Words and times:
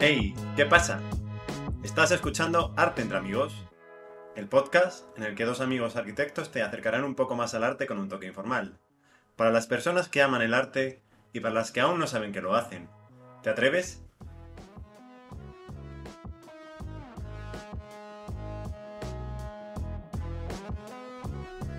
Hey, 0.00 0.32
¿qué 0.54 0.64
pasa? 0.64 1.00
Estás 1.82 2.12
escuchando 2.12 2.72
Arte 2.76 3.02
entre 3.02 3.18
Amigos, 3.18 3.66
el 4.36 4.46
podcast 4.46 5.04
en 5.18 5.24
el 5.24 5.34
que 5.34 5.44
dos 5.44 5.60
amigos 5.60 5.96
arquitectos 5.96 6.52
te 6.52 6.62
acercarán 6.62 7.02
un 7.02 7.16
poco 7.16 7.34
más 7.34 7.52
al 7.54 7.64
arte 7.64 7.88
con 7.88 7.98
un 7.98 8.08
toque 8.08 8.28
informal. 8.28 8.78
Para 9.34 9.50
las 9.50 9.66
personas 9.66 10.08
que 10.08 10.22
aman 10.22 10.40
el 10.40 10.54
arte 10.54 11.02
y 11.32 11.40
para 11.40 11.52
las 11.52 11.72
que 11.72 11.80
aún 11.80 11.98
no 11.98 12.06
saben 12.06 12.30
que 12.30 12.40
lo 12.40 12.54
hacen. 12.54 12.88
¿Te 13.42 13.50
atreves? 13.50 14.00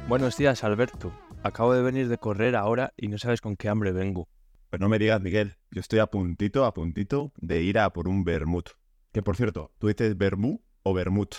Buenos 0.09 0.35
días, 0.35 0.65
Alberto. 0.65 1.13
Acabo 1.41 1.73
de 1.73 1.83
venir 1.83 2.09
de 2.09 2.17
correr 2.17 2.57
ahora 2.57 2.91
y 2.97 3.07
no 3.07 3.17
sabes 3.17 3.39
con 3.39 3.55
qué 3.55 3.69
hambre 3.69 3.93
vengo. 3.93 4.27
Pues 4.69 4.79
no 4.79 4.87
me 4.87 4.99
digas, 4.99 5.19
Miguel, 5.19 5.55
yo 5.71 5.79
estoy 5.79 5.97
a 5.97 6.05
puntito, 6.05 6.63
a 6.63 6.75
puntito 6.75 7.33
de 7.37 7.63
ir 7.63 7.79
a 7.79 7.91
por 7.91 8.07
un 8.07 8.23
vermut. 8.23 8.69
Que 9.11 9.23
por 9.23 9.35
cierto, 9.35 9.71
¿tú 9.79 9.87
dices 9.87 10.15
vermú 10.15 10.63
o 10.83 10.93
vermut? 10.93 11.37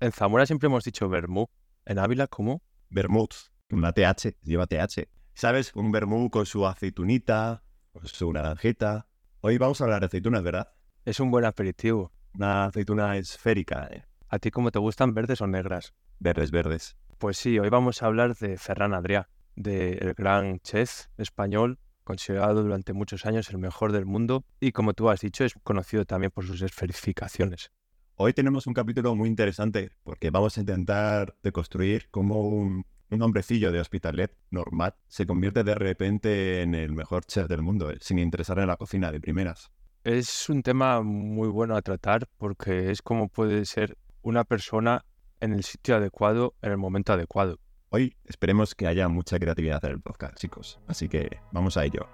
En 0.00 0.10
Zamora 0.10 0.46
siempre 0.46 0.66
hemos 0.66 0.82
dicho 0.82 1.08
vermú. 1.08 1.46
¿En 1.84 2.00
Ávila 2.00 2.26
cómo? 2.26 2.64
Vermut, 2.90 3.34
una 3.70 3.92
TH, 3.92 4.36
lleva 4.42 4.66
TH. 4.66 5.08
¿Sabes? 5.34 5.72
Un 5.76 5.92
vermú 5.92 6.28
con 6.28 6.44
su 6.44 6.66
aceitunita, 6.66 7.62
con 7.92 8.04
su 8.08 8.32
naranjita. 8.32 9.06
Hoy 9.42 9.58
vamos 9.58 9.80
a 9.80 9.84
hablar 9.84 10.00
de 10.00 10.06
aceitunas, 10.06 10.42
¿verdad? 10.42 10.72
Es 11.04 11.20
un 11.20 11.30
buen 11.30 11.44
aperitivo. 11.44 12.10
Una 12.34 12.64
aceituna 12.64 13.16
esférica, 13.16 13.88
¿eh? 13.92 14.02
¿A 14.28 14.40
ti 14.40 14.50
cómo 14.50 14.72
te 14.72 14.80
gustan 14.80 15.14
verdes 15.14 15.40
o 15.40 15.46
negras? 15.46 15.94
Verdes, 16.18 16.50
verdes. 16.50 16.96
Pues 17.18 17.38
sí, 17.38 17.60
hoy 17.60 17.68
vamos 17.68 18.02
a 18.02 18.06
hablar 18.06 18.34
de 18.36 18.58
Ferran 18.58 18.92
Adrià, 18.92 19.28
del 19.54 20.14
gran 20.14 20.58
chef 20.58 21.06
español, 21.16 21.78
considerado 22.06 22.62
durante 22.62 22.94
muchos 22.94 23.26
años 23.26 23.50
el 23.50 23.58
mejor 23.58 23.92
del 23.92 24.06
mundo 24.06 24.44
y 24.60 24.72
como 24.72 24.94
tú 24.94 25.10
has 25.10 25.20
dicho 25.20 25.44
es 25.44 25.52
conocido 25.64 26.06
también 26.06 26.30
por 26.30 26.46
sus 26.46 26.62
esferificaciones. 26.62 27.72
Hoy 28.14 28.32
tenemos 28.32 28.66
un 28.66 28.72
capítulo 28.72 29.14
muy 29.14 29.28
interesante 29.28 29.90
porque 30.04 30.30
vamos 30.30 30.56
a 30.56 30.60
intentar 30.60 31.36
deconstruir 31.42 32.08
cómo 32.10 32.40
un, 32.48 32.86
un 33.10 33.22
hombrecillo 33.22 33.72
de 33.72 33.80
hospitalet 33.80 34.32
normal 34.50 34.94
se 35.08 35.26
convierte 35.26 35.64
de 35.64 35.74
repente 35.74 36.62
en 36.62 36.74
el 36.74 36.92
mejor 36.92 37.26
chef 37.26 37.48
del 37.48 37.62
mundo, 37.62 37.90
eh, 37.90 37.98
sin 38.00 38.18
interesar 38.18 38.58
en 38.60 38.68
la 38.68 38.76
cocina 38.76 39.12
de 39.12 39.20
primeras. 39.20 39.70
Es 40.04 40.48
un 40.48 40.62
tema 40.62 41.02
muy 41.02 41.48
bueno 41.48 41.76
a 41.76 41.82
tratar 41.82 42.28
porque 42.38 42.92
es 42.92 43.02
como 43.02 43.28
puede 43.28 43.64
ser 43.64 43.98
una 44.22 44.44
persona 44.44 45.04
en 45.40 45.52
el 45.52 45.64
sitio 45.64 45.96
adecuado, 45.96 46.54
en 46.62 46.70
el 46.70 46.78
momento 46.78 47.12
adecuado. 47.12 47.58
Hoy 47.96 48.14
esperemos 48.26 48.74
que 48.74 48.86
haya 48.86 49.08
mucha 49.08 49.38
creatividad 49.38 49.82
en 49.86 49.92
el 49.92 50.00
podcast, 50.02 50.36
chicos. 50.36 50.78
Así 50.86 51.08
que 51.08 51.40
vamos 51.50 51.78
a 51.78 51.84
ello. 51.86 52.06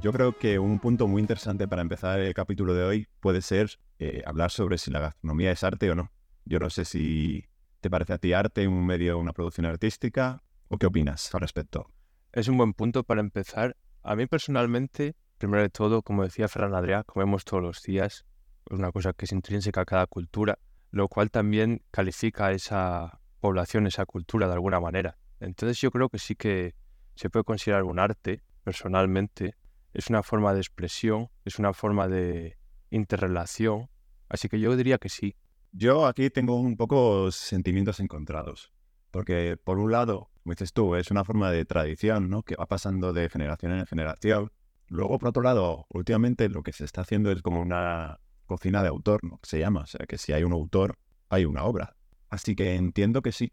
Yo 0.00 0.12
creo 0.12 0.36
que 0.36 0.58
un 0.58 0.80
punto 0.80 1.06
muy 1.06 1.20
interesante 1.22 1.68
para 1.68 1.82
empezar 1.82 2.18
el 2.18 2.34
capítulo 2.34 2.74
de 2.74 2.82
hoy 2.82 3.06
puede 3.20 3.42
ser 3.42 3.78
eh, 4.00 4.24
hablar 4.26 4.50
sobre 4.50 4.76
si 4.76 4.90
la 4.90 4.98
gastronomía 4.98 5.52
es 5.52 5.62
arte 5.62 5.88
o 5.88 5.94
no. 5.94 6.10
Yo 6.44 6.58
no 6.58 6.68
sé 6.68 6.84
si 6.84 7.44
te 7.80 7.88
parece 7.88 8.14
a 8.14 8.18
ti 8.18 8.32
arte 8.32 8.66
un 8.66 8.84
medio, 8.84 9.18
una 9.18 9.32
producción 9.32 9.66
artística, 9.66 10.42
o 10.66 10.78
qué 10.78 10.86
opinas 10.86 11.32
al 11.32 11.42
respecto. 11.42 11.92
Es 12.32 12.48
un 12.48 12.56
buen 12.56 12.72
punto 12.72 13.04
para 13.04 13.20
empezar. 13.20 13.76
A 14.02 14.16
mí 14.16 14.26
personalmente, 14.26 15.14
primero 15.40 15.62
de 15.62 15.70
todo, 15.70 16.02
como 16.02 16.22
decía 16.22 16.48
Ferran 16.48 16.74
Adrià, 16.74 17.02
comemos 17.04 17.44
todos 17.44 17.62
los 17.62 17.82
días. 17.82 18.26
Es 18.66 18.78
una 18.78 18.92
cosa 18.92 19.14
que 19.14 19.24
es 19.24 19.32
intrínseca 19.32 19.80
a 19.80 19.84
cada 19.86 20.06
cultura, 20.06 20.58
lo 20.90 21.08
cual 21.08 21.30
también 21.30 21.82
califica 21.90 22.48
a 22.48 22.52
esa 22.52 23.20
población, 23.40 23.86
esa 23.86 24.04
cultura 24.04 24.46
de 24.46 24.52
alguna 24.52 24.80
manera. 24.80 25.16
Entonces 25.40 25.80
yo 25.80 25.90
creo 25.90 26.10
que 26.10 26.18
sí 26.18 26.34
que 26.36 26.74
se 27.14 27.30
puede 27.30 27.44
considerar 27.44 27.84
un 27.84 27.98
arte, 27.98 28.42
personalmente. 28.62 29.56
Es 29.94 30.10
una 30.10 30.22
forma 30.22 30.52
de 30.52 30.60
expresión, 30.60 31.30
es 31.46 31.58
una 31.58 31.72
forma 31.72 32.06
de 32.06 32.58
interrelación. 32.90 33.88
Así 34.28 34.48
que 34.48 34.60
yo 34.60 34.76
diría 34.76 34.98
que 34.98 35.08
sí. 35.08 35.36
Yo 35.72 36.06
aquí 36.06 36.28
tengo 36.28 36.54
un 36.56 36.76
poco 36.76 37.32
sentimientos 37.32 37.98
encontrados. 37.98 38.72
Porque 39.10 39.56
por 39.56 39.78
un 39.78 39.90
lado, 39.90 40.30
como 40.42 40.52
dices 40.52 40.74
tú, 40.74 40.94
es 40.96 41.10
una 41.10 41.24
forma 41.24 41.50
de 41.50 41.64
tradición, 41.64 42.28
¿no? 42.28 42.42
Que 42.42 42.56
va 42.56 42.66
pasando 42.66 43.14
de 43.14 43.30
generación 43.30 43.72
en 43.72 43.86
generación. 43.86 44.52
Luego, 44.90 45.20
por 45.20 45.28
otro 45.28 45.42
lado, 45.42 45.86
últimamente 45.88 46.48
lo 46.48 46.64
que 46.64 46.72
se 46.72 46.84
está 46.84 47.02
haciendo 47.02 47.30
es 47.30 47.42
como 47.42 47.60
una 47.62 48.18
cocina 48.46 48.82
de 48.82 48.88
autor, 48.88 49.22
¿no? 49.22 49.38
Se 49.44 49.60
llama. 49.60 49.82
O 49.82 49.86
sea, 49.86 50.04
que 50.06 50.18
si 50.18 50.32
hay 50.32 50.42
un 50.42 50.52
autor, 50.52 50.98
hay 51.28 51.44
una 51.44 51.62
obra. 51.62 51.96
Así 52.28 52.56
que 52.56 52.74
entiendo 52.74 53.22
que 53.22 53.30
sí. 53.30 53.52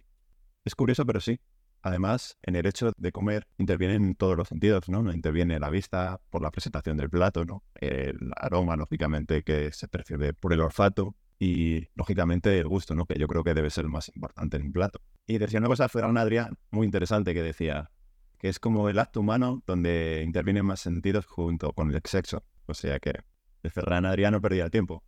Es 0.65 0.73
curioso, 0.73 1.05
pero 1.05 1.21
sí. 1.21 1.39
Además, 1.83 2.37
en 2.41 2.55
el 2.55 2.65
hecho 2.65 2.91
de 2.97 3.11
comer 3.11 3.47
intervienen 3.59 4.15
todos 4.15 4.35
los 4.35 4.47
sentidos, 4.47 4.89
¿no? 4.89 5.13
Interviene 5.13 5.59
la 5.59 5.69
vista 5.69 6.19
por 6.31 6.41
la 6.41 6.49
presentación 6.49 6.97
del 6.97 7.11
plato, 7.11 7.45
¿no? 7.45 7.63
El 7.75 8.17
aroma, 8.35 8.75
lógicamente, 8.75 9.43
que 9.43 9.71
se 9.71 9.87
percibe 9.87 10.33
por 10.33 10.53
el 10.53 10.61
olfato 10.61 11.15
y, 11.37 11.87
lógicamente, 11.93 12.57
el 12.57 12.67
gusto, 12.67 12.95
¿no? 12.95 13.05
Que 13.05 13.19
yo 13.19 13.27
creo 13.27 13.43
que 13.43 13.53
debe 13.53 13.69
ser 13.69 13.83
lo 13.83 13.91
más 13.91 14.09
importante 14.09 14.57
en 14.57 14.63
un 14.63 14.73
plato. 14.73 15.01
Y 15.27 15.37
decía 15.37 15.59
una 15.59 15.67
cosa 15.67 15.87
Ferran 15.87 16.17
Adrià 16.17 16.49
muy 16.71 16.85
interesante 16.87 17.35
que 17.35 17.43
decía 17.43 17.91
que 18.37 18.49
es 18.49 18.59
como 18.59 18.89
el 18.89 18.99
acto 18.99 19.19
humano 19.19 19.63
donde 19.65 20.21
intervienen 20.25 20.65
más 20.65 20.81
sentidos 20.81 21.25
junto 21.25 21.73
con 21.73 21.93
el 21.93 22.01
sexo. 22.05 22.43
O 22.65 22.73
sea 22.73 22.99
que 22.99 23.21
el 23.63 23.71
Ferran 23.71 24.05
Adrià 24.05 24.31
no 24.31 24.41
perdía 24.41 24.65
el 24.65 24.71
tiempo. 24.71 25.03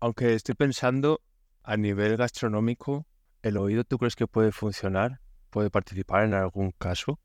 Aunque 0.00 0.34
estoy 0.34 0.54
pensando 0.54 1.20
a 1.62 1.76
nivel 1.76 2.16
gastronómico, 2.16 3.06
¿el 3.42 3.56
oído 3.56 3.84
tú 3.84 3.98
crees 3.98 4.16
que 4.16 4.26
puede 4.26 4.52
funcionar? 4.52 5.20
¿Puede 5.50 5.70
participar 5.70 6.24
en 6.24 6.34
algún 6.34 6.72
caso? 6.72 7.20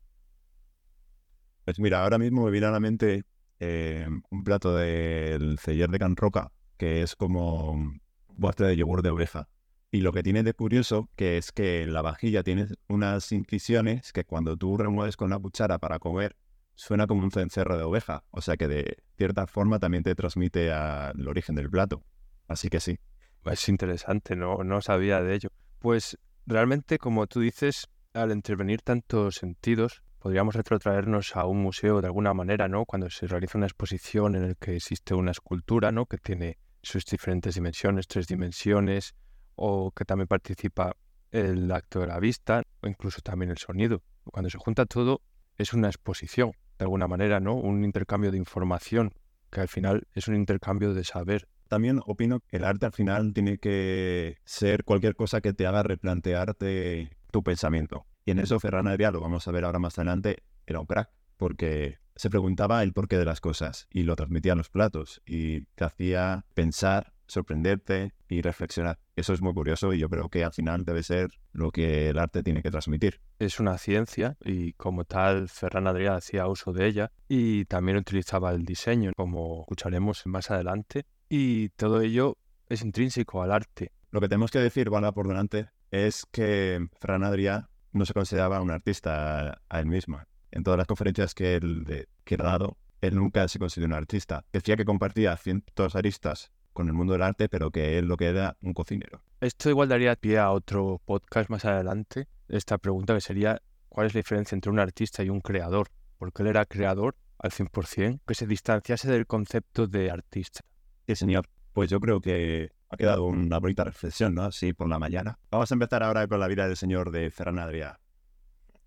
Pues 1.64 1.78
mira, 1.80 2.02
ahora 2.02 2.18
mismo 2.18 2.44
me 2.44 2.50
viene 2.50 2.66
a 2.66 2.70
la 2.70 2.80
mente 2.80 3.24
eh, 3.58 4.06
un 4.30 4.44
plato 4.44 4.74
del 4.74 5.58
celler 5.58 5.90
de 5.90 5.98
Can 5.98 6.16
Roca, 6.16 6.52
que 6.76 7.02
es 7.02 7.16
como 7.16 7.72
un 7.72 8.00
bote 8.28 8.64
de 8.64 8.76
yogur 8.76 9.02
de 9.02 9.10
oveja. 9.10 9.48
Y 9.90 10.00
lo 10.00 10.12
que 10.12 10.22
tiene 10.22 10.42
de 10.42 10.52
curioso 10.52 11.08
que 11.16 11.38
es 11.38 11.50
que 11.50 11.86
la 11.86 12.02
vajilla 12.02 12.42
tienes 12.42 12.74
unas 12.88 13.32
incisiones 13.32 14.12
que 14.12 14.24
cuando 14.24 14.56
tú 14.56 14.76
remueves 14.76 15.16
con 15.16 15.30
la 15.30 15.38
cuchara 15.38 15.78
para 15.78 15.98
comer, 15.98 16.36
suena 16.74 17.06
como 17.06 17.24
un 17.24 17.30
cencerro 17.30 17.78
de 17.78 17.84
oveja. 17.84 18.22
O 18.30 18.42
sea 18.42 18.56
que 18.56 18.68
de 18.68 18.98
cierta 19.16 19.46
forma 19.46 19.78
también 19.78 20.02
te 20.02 20.14
transmite 20.14 20.72
al 20.72 21.26
origen 21.26 21.54
del 21.54 21.70
plato. 21.70 22.04
Así 22.48 22.68
que 22.68 22.80
sí. 22.80 22.98
Es 23.44 23.68
interesante, 23.68 24.36
no, 24.36 24.62
no 24.62 24.82
sabía 24.82 25.22
de 25.22 25.34
ello. 25.34 25.48
Pues 25.78 26.18
realmente, 26.44 26.98
como 26.98 27.26
tú 27.26 27.40
dices, 27.40 27.88
al 28.12 28.30
intervenir 28.30 28.82
tantos 28.82 29.36
sentidos, 29.36 30.02
podríamos 30.18 30.54
retrotraernos 30.54 31.34
a 31.34 31.46
un 31.46 31.62
museo 31.62 32.02
de 32.02 32.08
alguna 32.08 32.34
manera, 32.34 32.68
¿no? 32.68 32.84
Cuando 32.84 33.08
se 33.08 33.26
realiza 33.26 33.56
una 33.56 33.66
exposición 33.66 34.34
en 34.34 34.48
la 34.48 34.54
que 34.54 34.76
existe 34.76 35.14
una 35.14 35.30
escultura, 35.30 35.92
¿no? 35.92 36.04
Que 36.04 36.18
tiene 36.18 36.58
sus 36.82 37.06
diferentes 37.06 37.54
dimensiones, 37.54 38.06
tres 38.06 38.26
dimensiones, 38.26 39.14
o 39.58 39.90
que 39.90 40.04
también 40.04 40.28
participa 40.28 40.96
el 41.30 41.70
acto 41.72 42.00
de 42.00 42.06
la 42.06 42.18
vista, 42.20 42.62
o 42.80 42.86
incluso 42.86 43.20
también 43.20 43.50
el 43.50 43.58
sonido. 43.58 44.02
Cuando 44.24 44.48
se 44.48 44.58
junta 44.58 44.86
todo, 44.86 45.20
es 45.56 45.72
una 45.72 45.88
exposición, 45.88 46.52
de 46.78 46.84
alguna 46.84 47.08
manera, 47.08 47.40
¿no? 47.40 47.54
Un 47.54 47.84
intercambio 47.84 48.30
de 48.30 48.38
información, 48.38 49.12
que 49.50 49.60
al 49.60 49.68
final 49.68 50.06
es 50.14 50.28
un 50.28 50.36
intercambio 50.36 50.94
de 50.94 51.04
saber. 51.04 51.48
También 51.68 52.00
opino 52.06 52.40
que 52.40 52.56
el 52.56 52.64
arte 52.64 52.86
al 52.86 52.92
final 52.92 53.34
tiene 53.34 53.58
que 53.58 54.38
ser 54.44 54.84
cualquier 54.84 55.16
cosa 55.16 55.40
que 55.40 55.52
te 55.52 55.66
haga 55.66 55.82
replantearte 55.82 57.10
tu 57.30 57.42
pensamiento. 57.42 58.06
Y 58.24 58.30
en 58.30 58.38
eso 58.38 58.60
Ferran 58.60 58.86
Adrià, 58.86 59.10
lo 59.10 59.20
vamos 59.20 59.48
a 59.48 59.52
ver 59.52 59.64
ahora 59.64 59.78
más 59.78 59.98
adelante, 59.98 60.38
era 60.66 60.80
un 60.80 60.86
crack, 60.86 61.10
porque 61.36 61.98
se 62.14 62.30
preguntaba 62.30 62.82
el 62.82 62.92
porqué 62.92 63.16
de 63.16 63.24
las 63.24 63.40
cosas 63.40 63.86
y 63.90 64.02
lo 64.02 64.16
transmitía 64.16 64.52
en 64.52 64.58
los 64.58 64.70
platos 64.70 65.22
y 65.24 65.62
te 65.76 65.84
hacía 65.84 66.44
pensar, 66.54 67.12
sorprenderte 67.28 68.12
y 68.28 68.42
reflexionar. 68.42 68.98
Eso 69.16 69.32
es 69.32 69.40
muy 69.40 69.54
curioso 69.54 69.92
y 69.92 69.98
yo 69.98 70.08
creo 70.08 70.28
que 70.28 70.44
al 70.44 70.52
final 70.52 70.84
debe 70.84 71.02
ser 71.02 71.30
lo 71.52 71.70
que 71.70 72.08
el 72.08 72.18
arte 72.18 72.42
tiene 72.42 72.62
que 72.62 72.70
transmitir. 72.70 73.20
Es 73.38 73.60
una 73.60 73.78
ciencia 73.78 74.36
y 74.44 74.72
como 74.72 75.04
tal 75.04 75.48
Ferran 75.48 75.86
Adrià 75.86 76.16
hacía 76.16 76.46
uso 76.46 76.72
de 76.72 76.86
ella 76.86 77.12
y 77.28 77.64
también 77.66 77.98
utilizaba 77.98 78.52
el 78.52 78.64
diseño, 78.64 79.12
como 79.16 79.60
escucharemos 79.60 80.26
más 80.26 80.50
adelante, 80.50 81.06
y 81.28 81.68
todo 81.70 82.00
ello 82.00 82.38
es 82.68 82.82
intrínseco 82.82 83.42
al 83.42 83.52
arte. 83.52 83.92
Lo 84.10 84.20
que 84.20 84.28
tenemos 84.28 84.50
que 84.50 84.58
decir, 84.58 84.90
van 84.90 85.12
por 85.12 85.28
delante, 85.28 85.68
es 85.90 86.24
que 86.30 86.86
Ferran 86.98 87.22
Adrià 87.22 87.68
no 87.92 88.06
se 88.06 88.14
consideraba 88.14 88.60
un 88.60 88.70
artista 88.70 89.60
a 89.68 89.80
él 89.80 89.86
mismo. 89.86 90.20
En 90.50 90.62
todas 90.62 90.78
las 90.78 90.86
conferencias 90.86 91.34
que 91.34 91.56
él, 91.56 91.84
de, 91.84 92.08
que 92.24 92.36
ha 92.36 92.44
dado, 92.44 92.78
él 93.00 93.14
nunca 93.16 93.46
se 93.48 93.58
consideró 93.58 93.88
un 93.88 93.94
artista. 93.94 94.44
Decía 94.52 94.76
que 94.76 94.84
compartía 94.84 95.36
cientos 95.36 95.94
aristas 95.94 96.50
con 96.78 96.86
el 96.86 96.92
mundo 96.92 97.14
del 97.14 97.22
arte, 97.22 97.48
pero 97.48 97.72
que 97.72 97.98
él 97.98 98.06
lo 98.06 98.16
que 98.16 98.26
era 98.26 98.56
un 98.62 98.72
cocinero. 98.72 99.20
Esto 99.40 99.68
igual 99.68 99.88
daría 99.88 100.14
pie 100.14 100.38
a 100.38 100.52
otro 100.52 101.02
podcast 101.04 101.50
más 101.50 101.64
adelante, 101.64 102.28
esta 102.46 102.78
pregunta 102.78 103.14
que 103.14 103.20
sería 103.20 103.60
¿cuál 103.88 104.06
es 104.06 104.14
la 104.14 104.20
diferencia 104.20 104.54
entre 104.54 104.70
un 104.70 104.78
artista 104.78 105.24
y 105.24 105.28
un 105.28 105.40
creador? 105.40 105.88
Porque 106.18 106.44
él 106.44 106.50
era 106.50 106.64
creador 106.66 107.16
al 107.40 107.50
100%, 107.50 108.20
que 108.24 108.34
se 108.36 108.46
distanciase 108.46 109.10
del 109.10 109.26
concepto 109.26 109.88
de 109.88 110.08
artista. 110.08 110.60
Sí, 111.08 111.16
señor. 111.16 111.46
Pues 111.72 111.90
yo 111.90 111.98
creo 111.98 112.20
que 112.20 112.70
ha 112.90 112.96
quedado 112.96 113.24
una 113.24 113.58
bonita 113.58 113.82
reflexión, 113.82 114.36
¿no? 114.36 114.44
Así 114.44 114.72
por 114.72 114.88
la 114.88 115.00
mañana. 115.00 115.36
Vamos 115.50 115.72
a 115.72 115.74
empezar 115.74 116.04
ahora 116.04 116.28
con 116.28 116.38
la 116.38 116.46
vida 116.46 116.68
del 116.68 116.76
señor 116.76 117.10
de 117.10 117.32
Ferran 117.32 117.58
Adrià. 117.58 117.98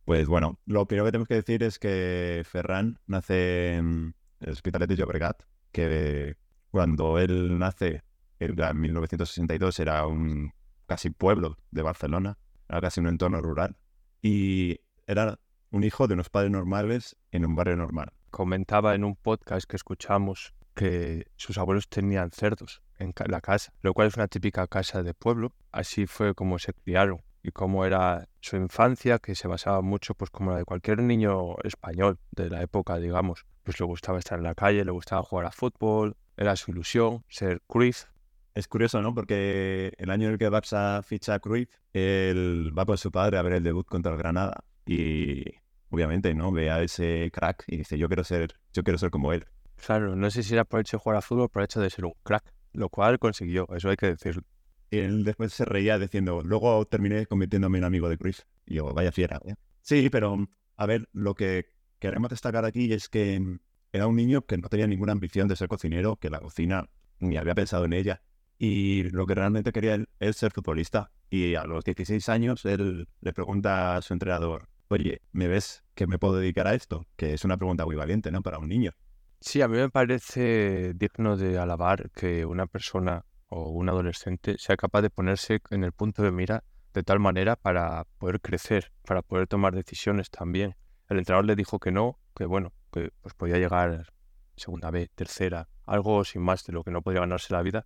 Pues 0.05 0.29
bueno, 0.29 0.59
lo 0.65 0.85
primero 0.85 1.03
que 1.03 1.11
tenemos 1.11 1.27
que 1.27 1.35
decir 1.35 1.61
es 1.61 1.77
que 1.77 2.43
Ferran 2.45 2.99
nace 3.05 3.75
en 3.75 4.15
el 4.39 4.51
Hospitalet 4.51 4.87
de 4.87 4.95
Llobregat, 4.95 5.43
que 5.73 6.37
cuando 6.71 7.19
él 7.19 7.59
nace 7.59 8.03
en 8.39 8.81
1962 8.81 9.79
era 9.79 10.07
un 10.07 10.51
casi 10.87 11.09
pueblo 11.09 11.57
de 11.69 11.83
Barcelona, 11.83 12.37
era 12.67 12.81
casi 12.81 12.99
un 12.99 13.07
entorno 13.07 13.41
rural, 13.41 13.77
y 14.21 14.79
era 15.05 15.39
un 15.69 15.83
hijo 15.83 16.07
de 16.07 16.15
unos 16.15 16.29
padres 16.29 16.51
normales 16.51 17.15
en 17.31 17.45
un 17.45 17.55
barrio 17.55 17.75
normal. 17.75 18.11
Comentaba 18.29 18.95
en 18.95 19.03
un 19.03 19.15
podcast 19.15 19.69
que 19.69 19.75
escuchamos 19.75 20.53
que 20.73 21.27
sus 21.35 21.57
abuelos 21.57 21.89
tenían 21.89 22.31
cerdos 22.31 22.81
en 22.97 23.13
la 23.27 23.41
casa, 23.41 23.73
lo 23.81 23.93
cual 23.93 24.07
es 24.07 24.15
una 24.15 24.27
típica 24.27 24.67
casa 24.67 25.03
de 25.03 25.13
pueblo. 25.13 25.53
Así 25.71 26.07
fue 26.07 26.33
como 26.33 26.59
se 26.59 26.73
criaron 26.73 27.21
y 27.43 27.51
cómo 27.51 27.85
era 27.85 28.27
su 28.39 28.55
infancia, 28.55 29.19
que 29.19 29.35
se 29.35 29.47
basaba 29.47 29.81
mucho, 29.81 30.13
pues 30.13 30.29
como 30.29 30.51
la 30.51 30.57
de 30.57 30.65
cualquier 30.65 31.01
niño 31.01 31.57
español 31.63 32.19
de 32.31 32.49
la 32.49 32.61
época, 32.61 32.97
digamos. 32.97 33.45
Pues 33.63 33.79
le 33.79 33.85
gustaba 33.85 34.19
estar 34.19 34.37
en 34.37 34.43
la 34.43 34.55
calle, 34.55 34.85
le 34.85 34.91
gustaba 34.91 35.23
jugar 35.23 35.45
a 35.45 35.51
fútbol, 35.51 36.15
era 36.41 36.55
su 36.55 36.71
ilusión 36.71 37.23
ser 37.29 37.61
Cruyff. 37.67 38.05
Es 38.53 38.67
curioso, 38.67 39.01
¿no? 39.01 39.13
Porque 39.13 39.93
el 39.97 40.09
año 40.09 40.27
en 40.27 40.33
el 40.33 40.39
que 40.39 40.49
Barça 40.49 41.03
ficha 41.03 41.35
a 41.35 41.39
Cruyff, 41.39 41.69
él 41.93 42.73
va 42.77 42.85
con 42.85 42.97
su 42.97 43.11
padre 43.11 43.37
a 43.37 43.43
ver 43.43 43.53
el 43.53 43.63
debut 43.63 43.85
contra 43.85 44.11
el 44.11 44.17
Granada 44.17 44.63
y 44.85 45.45
obviamente, 45.89 46.33
¿no? 46.33 46.51
Ve 46.51 46.71
a 46.71 46.81
ese 46.81 47.29
crack 47.31 47.63
y 47.67 47.77
dice, 47.77 47.97
yo 47.97 48.07
quiero 48.07 48.23
ser, 48.23 48.55
yo 48.73 48.83
quiero 48.83 48.97
ser 48.97 49.11
como 49.11 49.31
él. 49.33 49.45
Claro, 49.85 50.15
no 50.15 50.29
sé 50.31 50.41
si 50.41 50.53
era 50.53 50.65
por 50.65 50.79
el 50.79 50.81
hecho 50.81 50.97
de 50.97 51.01
jugar 51.03 51.17
a 51.19 51.21
fútbol 51.21 51.43
o 51.43 51.49
por 51.49 51.61
el 51.61 51.65
hecho 51.65 51.79
de 51.79 51.89
ser 51.89 52.05
un 52.05 52.13
crack, 52.23 52.53
lo 52.73 52.89
cual 52.89 53.19
consiguió, 53.19 53.67
eso 53.75 53.89
hay 53.89 53.95
que 53.95 54.07
decirlo. 54.07 54.43
Y 54.89 54.97
él 54.97 55.23
después 55.23 55.53
se 55.53 55.63
reía 55.63 55.99
diciendo, 55.99 56.41
luego 56.43 56.85
terminé 56.85 57.27
convirtiéndome 57.27 57.77
en 57.77 57.85
amigo 57.85 58.09
de 58.09 58.17
Chris. 58.17 58.45
Y 58.65 58.75
yo, 58.75 58.93
vaya 58.93 59.11
fiera. 59.11 59.39
¿eh? 59.45 59.53
Sí, 59.81 60.09
pero 60.09 60.47
a 60.75 60.85
ver, 60.85 61.07
lo 61.13 61.35
que 61.35 61.67
queremos 61.99 62.29
destacar 62.31 62.65
aquí 62.65 62.91
es 62.91 63.07
que 63.07 63.59
era 63.91 64.07
un 64.07 64.15
niño 64.15 64.41
que 64.45 64.57
no 64.57 64.69
tenía 64.69 64.87
ninguna 64.87 65.11
ambición 65.11 65.47
de 65.47 65.55
ser 65.55 65.67
cocinero, 65.67 66.15
que 66.15 66.29
la 66.29 66.39
cocina 66.39 66.89
ni 67.19 67.37
había 67.37 67.55
pensado 67.55 67.85
en 67.85 67.93
ella. 67.93 68.21
Y 68.57 69.03
lo 69.09 69.25
que 69.25 69.35
realmente 69.35 69.71
quería 69.71 70.03
es 70.19 70.37
ser 70.37 70.51
futbolista. 70.51 71.11
Y 71.29 71.55
a 71.55 71.63
los 71.65 71.83
16 71.83 72.29
años 72.29 72.65
él 72.65 73.07
le 73.21 73.33
pregunta 73.33 73.95
a 73.95 74.01
su 74.01 74.13
entrenador, 74.13 74.69
oye, 74.89 75.21
¿me 75.31 75.47
ves 75.47 75.83
que 75.95 76.07
me 76.07 76.19
puedo 76.19 76.35
dedicar 76.35 76.67
a 76.67 76.73
esto? 76.73 77.05
Que 77.15 77.33
es 77.33 77.43
una 77.43 77.57
pregunta 77.57 77.85
muy 77.85 77.95
valiente, 77.95 78.31
¿no? 78.31 78.41
Para 78.41 78.59
un 78.59 78.69
niño. 78.69 78.91
Sí, 79.39 79.61
a 79.61 79.67
mí 79.67 79.77
me 79.77 79.89
parece 79.89 80.93
digno 80.93 81.35
de 81.35 81.57
alabar 81.57 82.11
que 82.11 82.45
una 82.45 82.67
persona 82.67 83.25
o 83.47 83.69
un 83.69 83.89
adolescente 83.89 84.55
sea 84.59 84.77
capaz 84.77 85.01
de 85.01 85.09
ponerse 85.09 85.59
en 85.71 85.83
el 85.83 85.91
punto 85.91 86.21
de 86.21 86.31
mira 86.31 86.63
de 86.93 87.03
tal 87.03 87.19
manera 87.19 87.55
para 87.55 88.05
poder 88.17 88.39
crecer, 88.39 88.91
para 89.05 89.21
poder 89.21 89.47
tomar 89.47 89.73
decisiones 89.73 90.29
también. 90.29 90.75
El 91.09 91.17
entrenador 91.17 91.45
le 91.45 91.55
dijo 91.55 91.79
que 91.79 91.91
no, 91.91 92.19
que 92.35 92.45
bueno, 92.45 92.71
que 92.91 93.11
pues 93.21 93.33
podía 93.33 93.57
llegar 93.57 94.13
segunda 94.55 94.91
vez, 94.91 95.09
tercera, 95.15 95.67
algo 95.85 96.23
sin 96.23 96.41
más 96.41 96.63
de 96.65 96.73
lo 96.73 96.83
que 96.83 96.91
no 96.91 97.01
podía 97.01 97.21
ganarse 97.21 97.53
la 97.53 97.61
vida. 97.61 97.85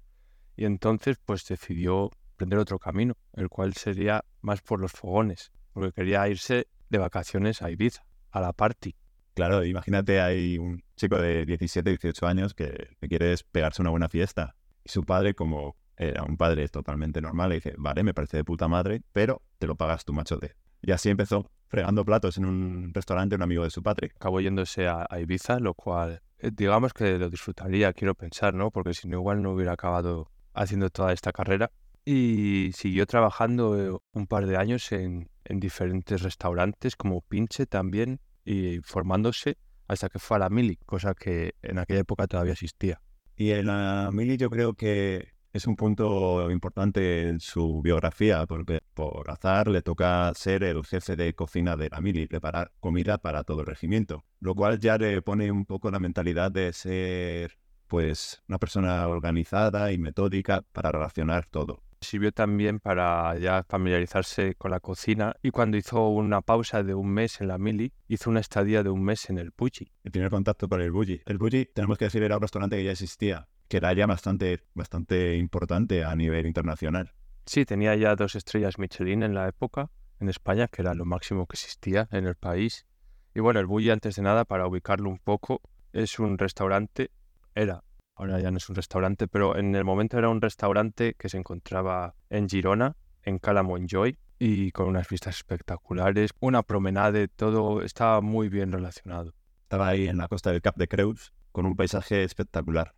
Y 0.55 0.65
entonces 0.65 1.17
pues 1.23 1.45
decidió 1.45 2.11
prender 2.35 2.59
otro 2.59 2.79
camino, 2.79 3.15
el 3.33 3.49
cual 3.49 3.73
sería 3.73 4.25
más 4.41 4.61
por 4.61 4.79
los 4.79 4.91
fogones, 4.91 5.51
porque 5.73 5.91
quería 5.91 6.27
irse 6.27 6.67
de 6.89 6.97
vacaciones 6.97 7.61
a 7.61 7.71
Ibiza, 7.71 8.05
a 8.31 8.41
la 8.41 8.53
party. 8.53 8.95
Claro, 9.33 9.65
imagínate, 9.65 10.21
hay 10.21 10.57
un 10.57 10.83
chico 10.95 11.17
de 11.17 11.45
17, 11.45 11.89
18 11.89 12.27
años 12.27 12.53
que, 12.53 12.95
que 12.99 13.07
quiere 13.07 13.35
pegarse 13.51 13.81
una 13.81 13.91
buena 13.91 14.07
fiesta 14.07 14.55
y 14.83 14.89
su 14.89 15.03
padre, 15.03 15.33
como 15.33 15.75
era 15.97 16.23
un 16.23 16.37
padre 16.37 16.67
totalmente 16.69 17.21
normal, 17.21 17.49
le 17.49 17.55
dice, 17.55 17.73
vale, 17.77 18.03
me 18.03 18.13
parece 18.13 18.37
de 18.37 18.43
puta 18.43 18.67
madre, 18.67 19.01
pero 19.11 19.41
te 19.57 19.67
lo 19.67 19.75
pagas 19.75 20.05
tu 20.05 20.13
machote. 20.13 20.55
Y 20.81 20.91
así 20.91 21.09
empezó, 21.09 21.49
fregando 21.75 22.05
platos 22.05 22.37
en 22.37 22.45
un 22.45 22.93
restaurante 22.93 23.35
un 23.35 23.41
amigo 23.41 23.65
de 23.65 23.69
su 23.69 23.83
padre. 23.83 24.11
Acabó 24.15 24.39
yéndose 24.39 24.87
a, 24.87 25.07
Ibiza, 25.19 25.59
lo 25.59 25.73
cual, 25.73 26.21
eh, 26.39 26.49
digamos 26.53 26.93
que 26.93 27.17
lo 27.17 27.29
disfrutaría, 27.29 27.91
quiero 27.91 28.15
pensar, 28.15 28.53
¿no? 28.53 28.71
Porque 28.71 28.93
si 28.93 29.09
no, 29.09 29.17
igual 29.17 29.41
no 29.41 29.51
hubiera 29.51 29.73
acabado 29.73 30.31
haciendo 30.53 30.89
toda 30.89 31.11
esta 31.11 31.33
carrera. 31.33 31.69
Y 32.05 32.71
siguió 32.73 33.05
trabajando 33.05 33.77
eh, 33.77 33.97
un 34.13 34.27
par 34.27 34.45
de 34.45 34.55
años 34.55 34.89
en, 34.93 35.29
en 35.43 35.59
diferentes 35.59 36.21
restaurantes, 36.21 36.95
como 36.95 37.19
Pinche 37.19 37.65
también, 37.65 38.21
y 38.45 38.79
formándose 38.79 39.57
hasta 39.89 40.07
que 40.07 40.19
fue 40.19 40.37
a 40.37 40.39
la 40.39 40.49
Mili, 40.49 40.77
cosa 40.85 41.13
que 41.13 41.55
en 41.61 41.77
aquella 41.77 41.99
época 41.99 42.25
todavía 42.25 42.53
existía. 42.53 43.01
Y 43.35 43.51
en 43.51 43.65
la 43.65 44.11
Mili 44.13 44.37
yo 44.37 44.49
creo 44.49 44.75
que 44.75 45.34
es 45.55 45.67
un 45.67 45.77
punto 45.77 46.51
importante 46.51 47.29
en 47.29 47.39
su 47.39 47.81
biografía, 47.81 48.45
porque 48.45 48.81
por 48.93 49.31
azar 49.31 49.69
le 49.69 49.81
toca 49.81 50.29
ser 50.35 50.63
el 50.63 50.83
jefe 50.83 51.15
de 51.15 51.33
cocina 51.33 51.77
de 51.77 51.89
la 51.89 52.01
Mili 52.01 52.23
y 52.23 52.27
preparar 52.27 52.73
comida 52.81 53.17
para 53.19 53.45
todo 53.45 53.61
el 53.61 53.67
regimiento, 53.67 54.25
lo 54.41 54.53
cual 54.53 54.79
ya 54.79 54.97
le 54.97 55.21
pone 55.21 55.49
un 55.51 55.65
poco 55.65 55.89
la 55.91 55.99
mentalidad 55.99 56.51
de 56.51 56.73
ser 56.73 57.57
pues 57.87 58.43
una 58.49 58.57
persona 58.57 59.07
organizada 59.07 59.93
y 59.93 59.97
metódica 59.97 60.61
para 60.73 60.91
relacionar 60.91 61.45
todo 61.45 61.85
sirvió 62.01 62.31
también 62.31 62.79
para 62.79 63.35
ya 63.39 63.63
familiarizarse 63.67 64.53
con 64.55 64.69
la 64.69 64.79
cocina 64.79 65.35
y 65.41 65.49
cuando 65.49 65.77
hizo 65.77 66.07
una 66.09 66.41
pausa 66.41 66.83
de 66.83 66.93
un 66.93 67.09
mes 67.09 67.41
en 67.41 67.47
la 67.47 67.57
Mili, 67.57 67.93
hizo 68.07 68.29
una 68.29 68.41
estadía 68.41 68.83
de 68.83 68.89
un 68.89 69.03
mes 69.03 69.29
en 69.29 69.39
el 69.39 69.51
Bulli. 69.57 69.91
El 70.03 70.11
primer 70.11 70.29
contacto 70.29 70.69
con 70.69 70.81
el 70.81 70.91
Bulli. 70.91 71.21
El 71.25 71.39
Bulli, 71.39 71.65
tenemos 71.73 71.97
que 71.97 72.05
decir, 72.05 72.21
era 72.21 72.35
un 72.35 72.41
restaurante 72.41 72.77
que 72.77 72.83
ya 72.83 72.91
existía, 72.91 73.47
que 73.67 73.77
era 73.77 73.93
ya 73.93 74.05
bastante, 74.05 74.61
bastante 74.73 75.37
importante 75.37 76.03
a 76.03 76.15
nivel 76.15 76.45
internacional. 76.45 77.13
Sí, 77.45 77.65
tenía 77.65 77.95
ya 77.95 78.15
dos 78.15 78.35
estrellas 78.35 78.79
Michelin 78.79 79.23
en 79.23 79.33
la 79.33 79.47
época, 79.47 79.89
en 80.19 80.29
España, 80.29 80.67
que 80.67 80.81
era 80.81 80.93
lo 80.93 81.05
máximo 81.05 81.45
que 81.45 81.55
existía 81.55 82.07
en 82.11 82.25
el 82.25 82.35
país. 82.35 82.85
Y 83.33 83.39
bueno, 83.39 83.59
el 83.59 83.65
Bulli, 83.65 83.89
antes 83.89 84.15
de 84.15 84.21
nada, 84.21 84.45
para 84.45 84.67
ubicarlo 84.67 85.09
un 85.09 85.19
poco, 85.19 85.61
es 85.93 86.19
un 86.19 86.37
restaurante, 86.37 87.11
era 87.53 87.83
ahora 88.15 88.39
ya 88.39 88.51
no 88.51 88.57
es 88.57 88.69
un 88.69 88.75
restaurante, 88.75 89.27
pero 89.27 89.57
en 89.57 89.75
el 89.75 89.83
momento 89.83 90.17
era 90.17 90.29
un 90.29 90.41
restaurante 90.41 91.15
que 91.17 91.29
se 91.29 91.37
encontraba 91.37 92.15
en 92.29 92.49
Girona, 92.49 92.95
en 93.23 93.39
Cala 93.39 93.63
Montjoy, 93.63 94.17
y 94.39 94.71
con 94.71 94.87
unas 94.87 95.07
vistas 95.07 95.37
espectaculares, 95.37 96.31
una 96.39 96.63
promenade, 96.63 97.27
todo 97.27 97.81
estaba 97.81 98.21
muy 98.21 98.49
bien 98.49 98.71
relacionado. 98.71 99.33
Estaba 99.63 99.89
ahí 99.89 100.07
en 100.07 100.17
la 100.17 100.27
costa 100.27 100.51
del 100.51 100.61
Cap 100.61 100.77
de 100.77 100.87
Creus, 100.87 101.33
con 101.51 101.65
un 101.65 101.75
paisaje 101.75 102.23
espectacular. 102.23 102.93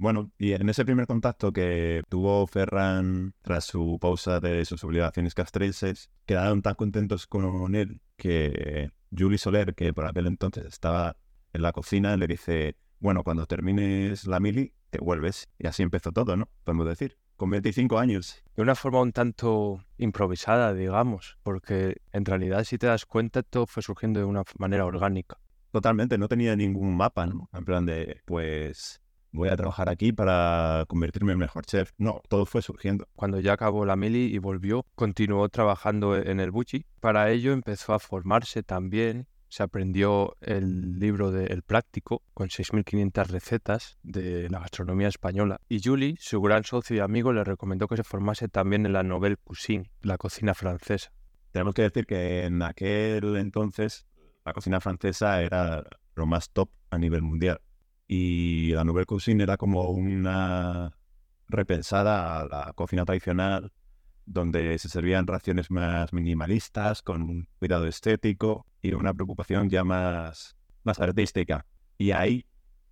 Bueno, 0.00 0.32
y 0.38 0.52
en 0.54 0.66
ese 0.70 0.86
primer 0.86 1.06
contacto 1.06 1.52
que 1.52 2.02
tuvo 2.08 2.46
Ferran 2.46 3.34
tras 3.42 3.64
su 3.64 3.98
pausa 4.00 4.40
de 4.40 4.64
sus 4.64 4.82
obligaciones 4.82 5.34
castrenses, 5.34 6.10
quedaron 6.24 6.62
tan 6.62 6.74
contentos 6.74 7.26
con 7.26 7.74
él 7.74 8.00
que 8.16 8.92
Julie 9.14 9.36
Soler, 9.36 9.74
que 9.74 9.92
por 9.92 10.06
aquel 10.06 10.26
entonces 10.26 10.64
estaba 10.64 11.18
en 11.52 11.60
la 11.60 11.72
cocina, 11.72 12.16
le 12.16 12.26
dice, 12.26 12.76
bueno, 12.98 13.22
cuando 13.22 13.44
termines 13.44 14.26
la 14.26 14.40
mili, 14.40 14.72
te 14.88 15.00
vuelves. 15.00 15.50
Y 15.58 15.66
así 15.66 15.82
empezó 15.82 16.12
todo, 16.12 16.34
¿no? 16.34 16.48
Podemos 16.64 16.86
decir. 16.86 17.18
Con 17.36 17.50
25 17.50 17.98
años. 17.98 18.42
De 18.56 18.62
una 18.62 18.74
forma 18.76 19.02
un 19.02 19.12
tanto 19.12 19.84
improvisada, 19.98 20.72
digamos, 20.72 21.36
porque 21.42 22.00
en 22.12 22.24
realidad, 22.24 22.64
si 22.64 22.78
te 22.78 22.86
das 22.86 23.04
cuenta, 23.04 23.42
todo 23.42 23.66
fue 23.66 23.82
surgiendo 23.82 24.18
de 24.18 24.24
una 24.24 24.44
manera 24.56 24.86
orgánica. 24.86 25.38
Totalmente, 25.72 26.16
no 26.16 26.26
tenía 26.26 26.56
ningún 26.56 26.96
mapa, 26.96 27.26
¿no? 27.26 27.50
En 27.52 27.66
plan 27.66 27.84
de, 27.84 28.22
pues, 28.24 29.02
voy 29.32 29.48
a 29.48 29.56
trabajar 29.56 29.88
aquí 29.88 30.12
para 30.12 30.84
convertirme 30.88 31.32
en 31.32 31.38
mejor 31.38 31.64
chef. 31.66 31.92
No, 31.98 32.22
todo 32.28 32.46
fue 32.46 32.62
surgiendo. 32.62 33.06
Cuando 33.14 33.40
ya 33.40 33.54
acabó 33.54 33.84
la 33.84 33.96
mili 33.96 34.34
y 34.34 34.38
volvió, 34.38 34.86
continuó 34.94 35.48
trabajando 35.48 36.16
en 36.16 36.40
el 36.40 36.50
Buchi. 36.50 36.86
Para 37.00 37.30
ello 37.30 37.52
empezó 37.52 37.94
a 37.94 37.98
formarse 37.98 38.62
también 38.62 39.26
se 39.50 39.64
aprendió 39.64 40.36
el 40.40 40.98
libro 41.00 41.32
de 41.32 41.46
El 41.46 41.62
Práctico 41.62 42.22
con 42.34 42.48
6.500 42.48 43.26
recetas 43.26 43.98
de 44.02 44.48
la 44.48 44.60
gastronomía 44.60 45.08
española. 45.08 45.60
Y 45.68 45.80
Julie, 45.82 46.14
su 46.20 46.40
gran 46.40 46.62
socio 46.62 46.96
y 46.96 47.00
amigo, 47.00 47.32
le 47.32 47.42
recomendó 47.42 47.88
que 47.88 47.96
se 47.96 48.04
formase 48.04 48.48
también 48.48 48.86
en 48.86 48.92
la 48.92 49.02
Nouvelle 49.02 49.36
Cuisine, 49.36 49.90
la 50.02 50.18
cocina 50.18 50.54
francesa. 50.54 51.12
Tenemos 51.50 51.74
que 51.74 51.82
decir 51.82 52.06
que 52.06 52.44
en 52.44 52.62
aquel 52.62 53.36
entonces 53.36 54.06
la 54.44 54.52
cocina 54.52 54.80
francesa 54.80 55.42
era 55.42 55.84
lo 56.14 56.26
más 56.26 56.50
top 56.50 56.70
a 56.90 56.98
nivel 56.98 57.22
mundial. 57.22 57.60
Y 58.12 58.72
la 58.72 58.82
Nouvelle 58.82 59.06
Cuisine 59.06 59.44
era 59.44 59.56
como 59.56 59.88
una 59.88 60.98
repensada 61.46 62.40
a 62.40 62.44
la 62.44 62.72
cocina 62.72 63.04
tradicional 63.04 63.70
donde 64.26 64.76
se 64.80 64.88
servían 64.88 65.28
raciones 65.28 65.70
más 65.70 66.12
minimalistas, 66.12 67.02
con 67.02 67.22
un 67.22 67.48
cuidado 67.60 67.86
estético 67.86 68.66
y 68.82 68.94
una 68.94 69.14
preocupación 69.14 69.70
ya 69.70 69.84
más, 69.84 70.56
más 70.82 70.98
artística. 70.98 71.66
Y 71.98 72.10
ahí, 72.10 72.46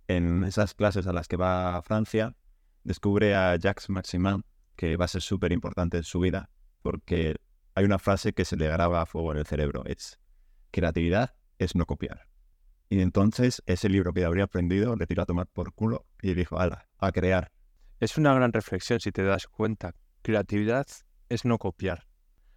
en 0.07 0.45
esas 0.45 0.73
clases 0.73 1.05
a 1.05 1.11
las 1.11 1.27
que 1.27 1.35
va 1.35 1.75
a 1.75 1.81
Francia, 1.81 2.33
descubre 2.85 3.35
a 3.35 3.57
Jacques 3.57 3.89
Maximin, 3.89 4.45
que 4.77 4.95
va 4.95 5.03
a 5.03 5.09
ser 5.09 5.21
súper 5.21 5.51
importante 5.51 5.97
en 5.97 6.03
su 6.03 6.21
vida, 6.21 6.49
porque 6.81 7.35
hay 7.75 7.83
una 7.83 7.99
frase 7.99 8.31
que 8.31 8.45
se 8.45 8.55
le 8.55 8.69
graba 8.69 9.01
a 9.01 9.05
fuego 9.05 9.33
en 9.33 9.39
el 9.39 9.45
cerebro, 9.45 9.83
es 9.85 10.17
creatividad 10.71 11.35
es 11.57 11.75
no 11.75 11.85
copiar. 11.85 12.28
Y 12.89 13.01
entonces 13.01 13.61
ese 13.67 13.87
libro 13.87 14.13
que 14.13 14.25
habría 14.25 14.45
aprendido 14.45 14.95
le 14.95 15.05
tiró 15.05 15.23
a 15.23 15.25
tomar 15.25 15.47
por 15.47 15.73
culo 15.73 16.05
y 16.21 16.33
dijo, 16.33 16.59
ala, 16.59 16.87
a 16.97 17.11
crear. 17.11 17.51
Es 17.99 18.17
una 18.17 18.33
gran 18.33 18.51
reflexión 18.51 18.99
si 18.99 19.11
te 19.11 19.23
das 19.23 19.47
cuenta. 19.47 19.93
Creatividad 20.23 20.87
es 21.29 21.45
no 21.45 21.57
copiar. 21.59 22.07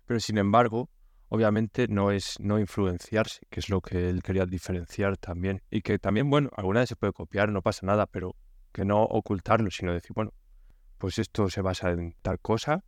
Pero 0.07 0.21
sin 0.21 0.39
embargo, 0.39 0.89
obviamente 1.29 1.87
no 1.89 2.11
es 2.11 2.37
no 2.41 2.59
influenciarse, 2.59 3.41
que 3.51 3.61
es 3.61 3.69
lo 3.69 3.81
que 3.81 4.09
él 4.09 4.23
quería 4.23 4.47
diferenciar 4.47 5.17
también. 5.19 5.63
Y 5.71 5.83
que 5.83 5.99
también, 5.99 6.31
bueno, 6.31 6.51
alguna 6.57 6.81
vez 6.81 6.89
se 6.89 6.97
puede 6.97 7.13
copiar, 7.13 7.51
no 7.51 7.61
pasa 7.61 7.87
nada, 7.87 8.07
pero 8.07 8.35
que 8.73 8.85
no 8.85 9.03
ocultarlo, 9.03 9.71
sino 9.71 9.93
decir, 9.93 10.13
bueno, 10.15 10.33
pues 10.99 11.19
esto 11.19 11.51
se 11.51 11.61
basa 11.61 11.91
en 11.91 12.15
tal 12.23 12.41
cosa 12.41 12.85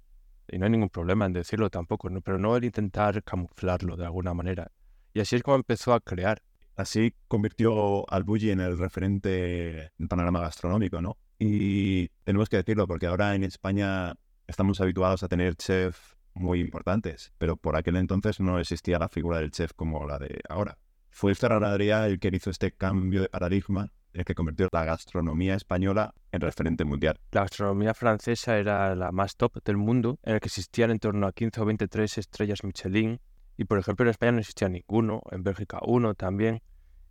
y 0.49 0.59
no 0.59 0.67
hay 0.67 0.71
ningún 0.71 0.91
problema 0.91 1.27
en 1.27 1.33
decirlo 1.33 1.71
tampoco, 1.71 2.11
¿no? 2.11 2.21
pero 2.21 2.39
no 2.39 2.57
el 2.57 2.65
intentar 2.65 3.23
camuflarlo 3.23 3.97
de 3.97 4.05
alguna 4.05 4.35
manera. 4.35 4.71
Y 5.13 5.21
así 5.21 5.37
es 5.37 5.43
como 5.43 5.57
empezó 5.57 5.93
a 5.93 6.01
crear. 6.01 6.43
Así 6.77 7.15
convirtió 7.29 8.11
al 8.11 8.25
Bulli 8.25 8.51
en 8.51 8.61
el 8.61 8.79
referente 8.79 9.93
en 9.99 10.09
panorama 10.09 10.41
gastronómico, 10.41 11.01
¿no? 11.01 11.17
Y 11.39 12.09
tenemos 12.25 12.49
que 12.49 12.57
decirlo 12.57 12.87
porque 12.87 13.07
ahora 13.07 13.35
en 13.35 13.45
España 13.45 14.15
estamos 14.47 14.81
habituados 14.81 15.23
a 15.23 15.29
tener 15.29 15.57
chefs 15.57 16.17
muy 16.35 16.61
importantes, 16.61 17.33
pero 17.39 17.57
por 17.57 17.77
aquel 17.77 17.97
entonces 17.97 18.41
no 18.41 18.59
existía 18.59 18.99
la 18.99 19.09
figura 19.09 19.39
del 19.39 19.51
chef 19.51 19.73
como 19.75 20.07
la 20.07 20.19
de 20.19 20.41
ahora. 20.49 20.79
Fue 21.11 21.33
Adrià 21.33 22.07
el 22.07 22.19
que 22.19 22.31
hizo 22.33 22.51
este 22.51 22.73
cambio 22.73 23.23
de 23.23 23.29
paradigma, 23.29 23.93
el 24.13 24.25
que 24.25 24.35
convirtió 24.35 24.69
la 24.73 24.85
gastronomía 24.85 25.55
española 25.55 26.13
en 26.33 26.41
referente 26.41 26.85
mundial. 26.85 27.21
La 27.31 27.43
gastronomía 27.43 27.95
francesa 27.95 28.59
era 28.59 28.97
la 28.97 29.13
más 29.13 29.37
top 29.37 29.63
del 29.65 29.77
mundo, 29.77 30.19
en 30.25 30.35
el 30.35 30.41
que 30.41 30.49
existían 30.49 30.91
en 30.91 30.99
torno 30.99 31.29
a 31.29 31.33
15 31.33 31.61
o 31.61 31.65
23 31.67 32.19
estrellas 32.19 32.65
Michelin, 32.65 33.21
y 33.57 33.65
por 33.65 33.79
ejemplo 33.79 34.05
en 34.05 34.11
España 34.11 34.33
no 34.33 34.39
existía 34.41 34.69
ninguno, 34.69 35.23
en 35.31 35.43
Bélgica 35.43 35.79
uno 35.87 36.15
también, 36.15 36.63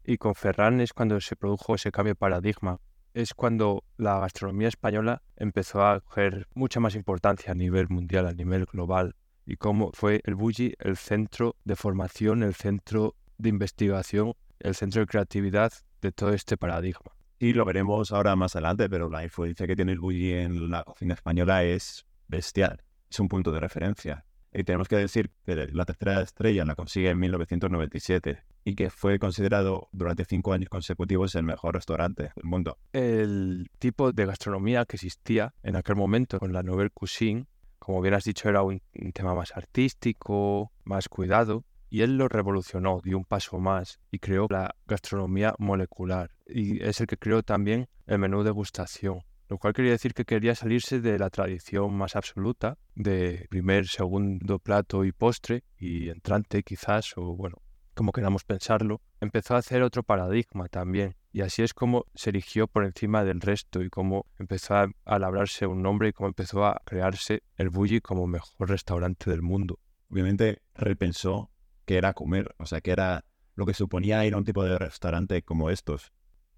y 0.04 0.18
con 0.18 0.36
Ferran 0.36 0.82
es 0.82 0.94
cuando 0.94 1.20
se 1.22 1.36
produjo 1.36 1.76
ese 1.76 1.92
cambio 1.92 2.12
de 2.12 2.16
paradigma. 2.16 2.80
Es 3.14 3.34
cuando 3.34 3.84
la 3.98 4.20
gastronomía 4.20 4.68
española 4.68 5.22
empezó 5.36 5.86
a 5.86 6.02
coger 6.02 6.48
mucha 6.56 6.80
más 6.80 6.96
importancia 6.96 7.52
a 7.52 7.56
nivel 7.56 7.88
mundial, 7.90 8.28
a 8.28 8.34
nivel 8.34 8.66
global, 8.66 9.16
y 9.46 9.58
cómo 9.58 9.92
fue 9.94 10.22
el 10.24 10.36
Bulli 10.36 10.74
el 10.80 10.98
centro 10.98 11.56
de 11.64 11.76
formación, 11.76 12.44
el 12.44 12.56
centro 12.56 13.16
de 13.38 13.50
investigación, 13.50 14.34
el 14.60 14.76
centro 14.76 15.02
de 15.02 15.08
creatividad 15.08 15.72
de 16.02 16.12
todo 16.12 16.34
este 16.34 16.58
paradigma. 16.58 17.12
Y 17.40 17.54
lo 17.54 17.66
veremos 17.66 18.12
ahora 18.12 18.36
más 18.36 18.56
adelante, 18.56 18.90
pero 18.90 19.10
la 19.10 19.24
influencia 19.24 19.68
que 19.68 19.76
tiene 19.76 19.92
el 19.92 20.00
Bulli 20.00 20.32
en 20.32 20.70
la 20.70 20.84
cocina 20.84 21.14
española 21.14 21.64
es 21.64 22.06
bestial. 22.28 22.84
Es 23.10 23.20
un 23.20 23.28
punto 23.28 23.52
de 23.52 23.60
referencia. 23.60 24.26
Y 24.54 24.64
tenemos 24.64 24.88
que 24.88 24.98
decir 24.98 25.32
que 25.46 25.68
la 25.72 25.86
tercera 25.86 26.22
estrella 26.22 26.64
la 26.64 26.76
consigue 26.76 27.10
en 27.10 27.20
1997 27.20 28.44
y 28.66 28.76
que 28.76 28.90
fue 28.90 29.18
considerado 29.18 29.90
durante 29.92 30.26
cinco 30.26 30.54
años 30.54 30.70
consecutivos 30.70 31.34
el 31.36 31.44
mejor 31.44 31.74
restaurante 31.74 32.32
del 32.36 32.46
mundo. 32.46 32.78
El 32.94 33.70
tipo 33.80 34.12
de 34.12 34.26
gastronomía 34.26 34.86
que 34.86 34.98
existía 34.98 35.54
en 35.64 35.76
aquel 35.76 35.96
momento 35.96 36.40
con 36.40 36.54
la 36.54 36.62
Nouvelle 36.62 36.92
Cuisine, 36.92 37.48
como 37.80 38.02
bien 38.02 38.14
has 38.14 38.24
dicho, 38.24 38.48
era 38.48 38.62
un, 38.62 38.82
un 38.94 39.12
tema 39.12 39.34
más 39.34 39.52
artístico, 39.58 40.72
más 40.84 41.10
cuidado, 41.10 41.66
y 41.90 42.02
él 42.02 42.18
lo 42.18 42.28
revolucionó, 42.28 43.02
dio 43.04 43.18
un 43.18 43.26
paso 43.26 43.60
más 43.60 44.00
y 44.10 44.20
creó 44.20 44.48
la 44.50 44.76
gastronomía 44.88 45.54
molecular. 45.60 46.32
Y 46.48 46.82
es 46.84 47.02
el 47.02 47.08
que 47.08 47.18
creó 47.18 47.44
también 47.44 47.88
el 48.08 48.20
menú 48.20 48.44
degustación, 48.44 49.24
lo 49.54 49.60
cual 49.60 49.74
quería 49.74 49.92
decir 49.92 50.16
que 50.16 50.26
quería 50.26 50.56
salirse 50.56 51.00
de 51.00 51.20
la 51.20 51.30
tradición 51.30 51.94
más 51.94 52.16
absoluta 52.16 52.80
de 52.96 53.46
primer, 53.52 53.88
segundo 53.88 54.58
plato 54.58 55.06
y 55.06 55.12
postre 55.12 55.64
y 55.78 56.10
entrante 56.10 56.64
quizás, 56.64 57.16
o 57.18 57.36
bueno, 57.36 57.62
como 57.94 58.14
queramos 58.14 58.46
pensarlo, 58.46 59.00
empezó 59.22 59.54
a 59.54 59.60
hacer 59.60 59.84
otro 59.84 60.02
paradigma 60.02 60.70
también. 60.70 61.18
Y 61.32 61.42
así 61.42 61.62
es 61.62 61.76
como 61.76 62.08
se 62.16 62.32
erigió 62.32 62.66
por 62.66 62.84
encima 62.84 63.24
del 63.24 63.42
resto 63.42 63.84
y 63.84 63.92
cómo 63.92 64.26
empezó 64.40 64.74
a, 64.74 65.20
labrarse 65.20 65.68
un 65.68 65.84
nombre 65.84 66.10
y 66.10 66.14
cómo 66.14 66.30
empezó 66.30 66.66
a 66.66 66.82
crearse 66.84 67.44
el 67.56 67.70
Bulli 67.70 68.02
como 68.02 68.26
mejor 68.26 68.68
restaurante 68.68 69.30
del 69.30 69.44
mundo. 69.44 69.78
Obviamente 70.10 70.64
repensó 70.74 71.52
que 71.86 71.98
era 71.98 72.14
comer, 72.14 72.56
o 72.58 72.66
sea, 72.66 72.82
que 72.82 72.90
era 72.90 73.24
lo 73.54 73.68
que 73.68 73.76
suponía 73.76 74.26
ir 74.26 74.34
a 74.34 74.38
un 74.38 74.46
tipo 74.46 74.64
de 74.64 74.80
restaurante 74.80 75.44
como 75.44 75.70
estos 75.70 76.12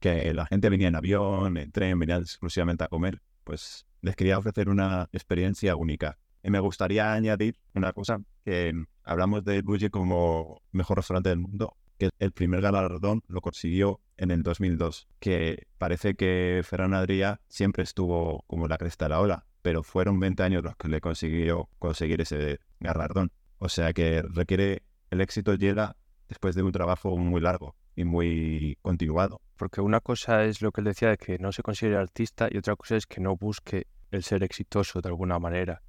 que 0.05 0.35
la 0.35 0.45
gente 0.45 0.69
venía 0.69 0.87
en 0.87 0.95
avión, 0.95 1.57
en 1.57 1.71
tren, 1.71 1.97
venía 1.97 2.17
exclusivamente 2.17 2.83
a 2.83 2.87
comer, 2.87 3.23
pues 3.43 3.87
les 4.01 4.15
quería 4.15 4.37
ofrecer 4.37 4.69
una 4.69 5.09
experiencia 5.11 5.75
única. 5.75 6.19
Y 6.43 6.51
me 6.51 6.59
gustaría 6.59 7.11
añadir 7.11 7.57
una 7.73 7.91
cosa, 7.91 8.21
que 8.43 8.71
hablamos 9.03 9.43
de 9.43 9.63
Bulli 9.63 9.89
como 9.89 10.61
mejor 10.71 10.97
restaurante 10.97 11.29
del 11.29 11.39
mundo, 11.39 11.75
que 11.97 12.11
el 12.19 12.31
primer 12.31 12.61
galardón 12.61 13.23
lo 13.27 13.41
consiguió 13.41 13.99
en 14.17 14.29
el 14.29 14.43
2002, 14.43 15.07
que 15.19 15.65
parece 15.79 16.13
que 16.13 16.61
Ferran 16.63 16.93
Adrià 16.93 17.39
siempre 17.47 17.81
estuvo 17.81 18.43
como 18.45 18.67
la 18.67 18.77
cresta 18.77 19.05
de 19.05 19.09
la 19.09 19.21
ola, 19.21 19.47
pero 19.63 19.81
fueron 19.81 20.19
20 20.19 20.43
años 20.43 20.63
los 20.63 20.75
que 20.75 20.87
le 20.87 21.01
consiguió 21.01 21.67
conseguir 21.79 22.21
ese 22.21 22.59
galardón. 22.79 23.31
O 23.57 23.69
sea 23.69 23.91
que 23.91 24.21
requiere, 24.21 24.83
el 25.09 25.21
éxito 25.21 25.55
llega 25.55 25.95
después 26.29 26.53
de 26.53 26.61
un 26.61 26.71
trabajo 26.71 27.17
muy 27.17 27.41
largo 27.41 27.75
y 27.95 28.03
muy 28.03 28.77
continuado. 28.83 29.41
Porque 29.57 29.81
una 29.81 30.01
cosa 30.01 30.43
es 30.43 30.61
lo 30.61 30.71
que 30.71 30.81
él 30.81 30.85
decía 30.85 31.09
de 31.09 31.17
que 31.17 31.39
no 31.39 31.51
se 31.51 31.63
considere 31.63 31.97
artista 31.97 32.47
y 32.51 32.57
otra 32.57 32.75
cosa 32.75 32.95
es 32.95 33.07
que 33.07 33.21
no 33.21 33.35
busque 33.35 33.87
el 34.11 34.23
ser 34.23 34.43
exitoso 34.43 35.01
de 35.01 35.09
alguna 35.09 35.39
manera. 35.39 35.81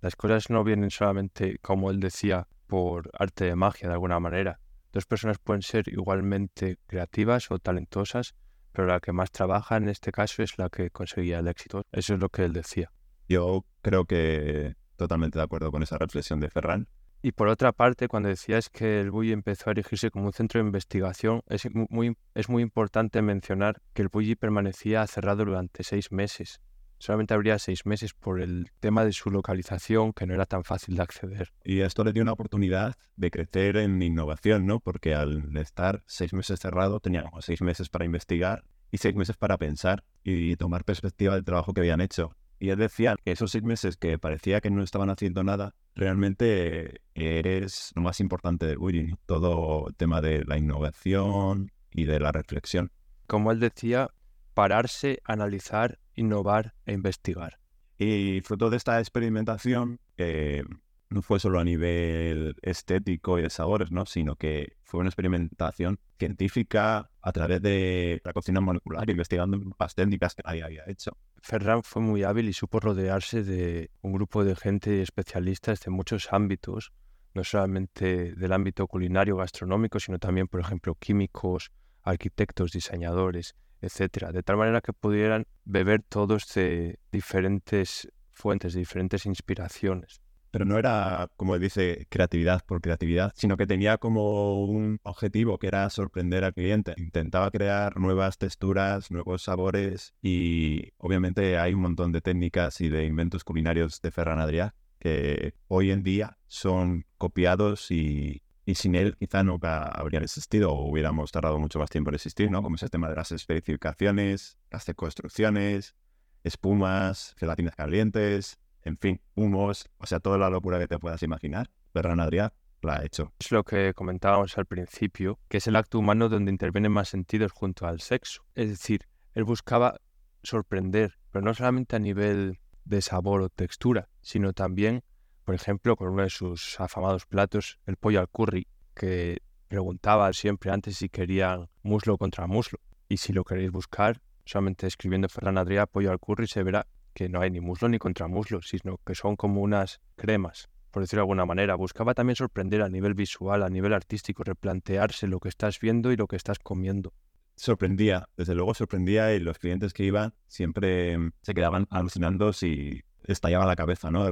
Las 0.00 0.16
cosas 0.16 0.50
no 0.50 0.64
vienen 0.64 0.90
solamente, 0.90 1.58
como 1.60 1.90
él 1.90 2.00
decía, 2.00 2.46
por 2.66 3.10
arte 3.18 3.46
de 3.46 3.56
magia 3.56 3.88
de 3.88 3.94
alguna 3.94 4.20
manera. 4.20 4.60
Dos 4.92 5.06
personas 5.06 5.38
pueden 5.38 5.62
ser 5.62 5.88
igualmente 5.88 6.78
creativas 6.86 7.50
o 7.50 7.58
talentosas, 7.58 8.34
pero 8.72 8.86
la 8.86 9.00
que 9.00 9.12
más 9.12 9.30
trabaja 9.30 9.76
en 9.76 9.88
este 9.88 10.12
caso 10.12 10.42
es 10.42 10.58
la 10.58 10.68
que 10.68 10.90
conseguía 10.90 11.38
el 11.38 11.48
éxito. 11.48 11.82
Eso 11.92 12.14
es 12.14 12.20
lo 12.20 12.28
que 12.28 12.44
él 12.44 12.52
decía. 12.52 12.92
Yo 13.28 13.64
creo 13.82 14.04
que 14.04 14.74
totalmente 14.96 15.38
de 15.38 15.44
acuerdo 15.44 15.72
con 15.72 15.82
esa 15.82 15.98
reflexión 15.98 16.40
de 16.40 16.50
Ferran. 16.50 16.88
Y 17.24 17.32
por 17.32 17.48
otra 17.48 17.72
parte, 17.72 18.06
cuando 18.06 18.28
decías 18.28 18.68
que 18.68 19.00
el 19.00 19.10
Bulli 19.10 19.32
empezó 19.32 19.70
a 19.70 19.72
erigirse 19.72 20.10
como 20.10 20.26
un 20.26 20.34
centro 20.34 20.60
de 20.60 20.66
investigación, 20.66 21.40
es 21.48 21.66
muy, 21.72 22.18
es 22.34 22.50
muy 22.50 22.62
importante 22.62 23.22
mencionar 23.22 23.80
que 23.94 24.02
el 24.02 24.08
Bulli 24.08 24.34
permanecía 24.34 25.06
cerrado 25.06 25.46
durante 25.46 25.84
seis 25.84 26.12
meses. 26.12 26.60
Solamente 26.98 27.32
habría 27.32 27.58
seis 27.58 27.86
meses 27.86 28.12
por 28.12 28.42
el 28.42 28.70
tema 28.78 29.06
de 29.06 29.12
su 29.14 29.30
localización, 29.30 30.12
que 30.12 30.26
no 30.26 30.34
era 30.34 30.44
tan 30.44 30.64
fácil 30.64 30.96
de 30.96 31.02
acceder. 31.02 31.50
Y 31.64 31.80
esto 31.80 32.04
le 32.04 32.12
dio 32.12 32.22
una 32.22 32.32
oportunidad 32.32 32.94
de 33.16 33.30
crecer 33.30 33.78
en 33.78 34.02
innovación, 34.02 34.66
¿no? 34.66 34.80
Porque 34.80 35.14
al 35.14 35.56
estar 35.56 36.02
seis 36.04 36.34
meses 36.34 36.60
cerrado, 36.60 37.00
teníamos 37.00 37.46
seis 37.46 37.62
meses 37.62 37.88
para 37.88 38.04
investigar 38.04 38.64
y 38.90 38.98
seis 38.98 39.14
meses 39.14 39.38
para 39.38 39.56
pensar 39.56 40.04
y 40.24 40.56
tomar 40.56 40.84
perspectiva 40.84 41.36
del 41.36 41.44
trabajo 41.44 41.72
que 41.72 41.80
habían 41.80 42.02
hecho. 42.02 42.36
Y 42.58 42.70
él 42.70 42.78
decía 42.78 43.16
que 43.22 43.32
esos 43.32 43.50
seis 43.50 43.64
meses 43.64 43.96
que 43.96 44.18
parecía 44.18 44.60
que 44.60 44.70
no 44.70 44.82
estaban 44.82 45.10
haciendo 45.10 45.44
nada, 45.44 45.74
realmente 45.94 47.00
eres 47.14 47.92
lo 47.94 48.02
más 48.02 48.20
importante 48.20 48.66
del 48.66 48.78
bullying. 48.78 49.14
Todo 49.26 49.88
el 49.88 49.94
tema 49.94 50.20
de 50.20 50.44
la 50.44 50.56
innovación 50.56 51.72
y 51.90 52.04
de 52.04 52.20
la 52.20 52.32
reflexión. 52.32 52.90
Como 53.26 53.52
él 53.52 53.60
decía, 53.60 54.10
pararse, 54.54 55.20
analizar, 55.24 55.98
innovar 56.14 56.74
e 56.86 56.92
investigar. 56.92 57.58
Y 57.98 58.40
fruto 58.42 58.70
de 58.70 58.76
esta 58.76 58.98
experimentación, 58.98 60.00
eh, 60.16 60.64
no 61.10 61.22
fue 61.22 61.38
solo 61.38 61.60
a 61.60 61.64
nivel 61.64 62.56
estético 62.62 63.38
y 63.38 63.42
de 63.42 63.50
sabores, 63.50 63.92
¿no? 63.92 64.04
sino 64.04 64.36
que 64.36 64.76
fue 64.82 65.00
una 65.00 65.08
experimentación 65.08 65.98
científica 66.18 67.10
a 67.22 67.32
través 67.32 67.62
de 67.62 68.20
la 68.24 68.32
cocina 68.32 68.60
molecular, 68.60 69.08
investigando 69.08 69.60
las 69.78 69.94
técnicas 69.94 70.34
que 70.34 70.42
nadie 70.44 70.64
había 70.64 70.82
hecho. 70.86 71.16
Ferran 71.46 71.82
fue 71.82 72.00
muy 72.00 72.24
hábil 72.24 72.48
y 72.48 72.54
supo 72.54 72.80
rodearse 72.80 73.42
de 73.42 73.90
un 74.00 74.14
grupo 74.14 74.44
de 74.44 74.56
gente 74.56 75.02
especialistas 75.02 75.78
de 75.80 75.90
muchos 75.90 76.32
ámbitos, 76.32 76.90
no 77.34 77.44
solamente 77.44 78.34
del 78.34 78.50
ámbito 78.54 78.86
culinario 78.86 79.36
gastronómico, 79.36 80.00
sino 80.00 80.18
también, 80.18 80.48
por 80.48 80.60
ejemplo, 80.60 80.94
químicos, 80.94 81.70
arquitectos, 82.02 82.72
diseñadores, 82.72 83.56
etcétera, 83.82 84.32
de 84.32 84.42
tal 84.42 84.56
manera 84.56 84.80
que 84.80 84.94
pudieran 84.94 85.46
beber 85.66 86.02
todos 86.02 86.46
de 86.54 86.98
diferentes 87.12 88.08
fuentes, 88.32 88.72
de 88.72 88.78
diferentes 88.78 89.26
inspiraciones 89.26 90.23
pero 90.54 90.66
no 90.66 90.78
era, 90.78 91.32
como 91.36 91.58
dice, 91.58 92.06
creatividad 92.08 92.64
por 92.64 92.80
creatividad, 92.80 93.32
sino 93.34 93.56
que 93.56 93.66
tenía 93.66 93.98
como 93.98 94.64
un 94.64 95.00
objetivo 95.02 95.58
que 95.58 95.66
era 95.66 95.90
sorprender 95.90 96.44
al 96.44 96.54
cliente. 96.54 96.94
Intentaba 96.96 97.50
crear 97.50 97.98
nuevas 97.98 98.38
texturas, 98.38 99.10
nuevos 99.10 99.42
sabores 99.42 100.14
y 100.22 100.92
obviamente 100.98 101.58
hay 101.58 101.74
un 101.74 101.80
montón 101.80 102.12
de 102.12 102.20
técnicas 102.20 102.80
y 102.80 102.88
de 102.88 103.04
inventos 103.04 103.42
culinarios 103.42 104.00
de 104.00 104.12
Ferran 104.12 104.38
Adrià 104.38 104.74
que 105.00 105.54
hoy 105.66 105.90
en 105.90 106.04
día 106.04 106.38
son 106.46 107.04
copiados 107.18 107.90
y, 107.90 108.40
sin 108.74 108.94
él 108.94 109.16
quizá 109.18 109.42
nunca 109.42 109.82
habrían 109.82 110.22
existido 110.22 110.70
o 110.70 110.88
hubiéramos 110.88 111.32
tardado 111.32 111.58
mucho 111.58 111.80
más 111.80 111.90
tiempo 111.90 112.10
en 112.10 112.14
existir, 112.14 112.48
¿no? 112.48 112.62
Como 112.62 112.76
ese 112.76 112.88
tema 112.88 113.08
de 113.08 113.16
las 113.16 113.32
especificaciones, 113.32 114.56
las 114.70 114.86
construcciones, 114.94 115.96
espumas, 116.44 117.34
gelatinas 117.38 117.74
calientes, 117.74 118.60
en 118.84 118.98
fin, 118.98 119.20
humos, 119.34 119.88
o 119.98 120.06
sea, 120.06 120.20
toda 120.20 120.38
la 120.38 120.50
locura 120.50 120.78
que 120.78 120.88
te 120.88 120.98
puedas 120.98 121.22
imaginar. 121.22 121.70
Ferran 121.92 122.20
Adrià 122.20 122.52
la 122.82 122.96
ha 122.96 123.04
hecho. 123.04 123.32
Es 123.38 123.50
lo 123.50 123.64
que 123.64 123.94
comentábamos 123.94 124.56
al 124.58 124.66
principio, 124.66 125.38
que 125.48 125.58
es 125.58 125.66
el 125.66 125.76
acto 125.76 125.98
humano 125.98 126.28
donde 126.28 126.50
intervienen 126.50 126.92
más 126.92 127.08
sentidos 127.08 127.52
junto 127.52 127.86
al 127.86 128.00
sexo. 128.00 128.44
Es 128.54 128.68
decir, 128.68 129.06
él 129.34 129.44
buscaba 129.44 129.96
sorprender, 130.42 131.18
pero 131.30 131.44
no 131.44 131.54
solamente 131.54 131.96
a 131.96 131.98
nivel 131.98 132.58
de 132.84 133.00
sabor 133.00 133.40
o 133.40 133.48
textura, 133.48 134.08
sino 134.20 134.52
también 134.52 135.02
por 135.44 135.54
ejemplo, 135.54 135.94
con 135.96 136.08
uno 136.08 136.22
de 136.22 136.30
sus 136.30 136.80
afamados 136.80 137.26
platos, 137.26 137.78
el 137.86 137.96
pollo 137.96 138.20
al 138.20 138.28
curry, 138.28 138.66
que 138.94 139.42
preguntaba 139.68 140.32
siempre 140.32 140.70
antes 140.70 140.96
si 140.96 141.08
querían 141.08 141.68
muslo 141.82 142.16
contra 142.16 142.46
muslo. 142.46 142.78
Y 143.08 143.18
si 143.18 143.32
lo 143.32 143.44
queréis 143.44 143.70
buscar, 143.70 144.22
solamente 144.46 144.86
escribiendo 144.86 145.28
Ferran 145.28 145.58
Adrià 145.58 145.86
pollo 145.86 146.10
al 146.10 146.18
curry 146.18 146.46
se 146.46 146.62
verá 146.62 146.86
que 147.14 147.28
no 147.28 147.40
hay 147.40 147.50
ni 147.50 147.60
muslo 147.60 147.88
ni 147.88 147.98
contramuslo, 147.98 148.60
sino 148.62 148.98
que 148.98 149.14
son 149.14 149.36
como 149.36 149.62
unas 149.62 150.00
cremas, 150.16 150.68
por 150.90 151.02
decirlo 151.02 151.20
de 151.20 151.24
alguna 151.24 151.46
manera. 151.46 151.76
Buscaba 151.76 152.14
también 152.14 152.36
sorprender 152.36 152.82
a 152.82 152.88
nivel 152.88 153.14
visual, 153.14 153.62
a 153.62 153.70
nivel 153.70 153.94
artístico, 153.94 154.44
replantearse 154.44 155.26
lo 155.26 155.40
que 155.40 155.48
estás 155.48 155.80
viendo 155.80 156.12
y 156.12 156.16
lo 156.16 156.26
que 156.26 156.36
estás 156.36 156.58
comiendo. 156.58 157.14
Sorprendía, 157.56 158.28
desde 158.36 158.54
luego 158.54 158.74
sorprendía 158.74 159.32
y 159.32 159.38
los 159.38 159.58
clientes 159.58 159.92
que 159.92 160.04
iban 160.04 160.34
siempre 160.48 161.16
mm, 161.16 161.32
se 161.40 161.54
quedaban 161.54 161.86
alucinando 161.88 162.52
si 162.52 163.02
estallaba 163.22 163.64
la 163.64 163.76
cabeza, 163.76 164.10
¿no? 164.10 164.28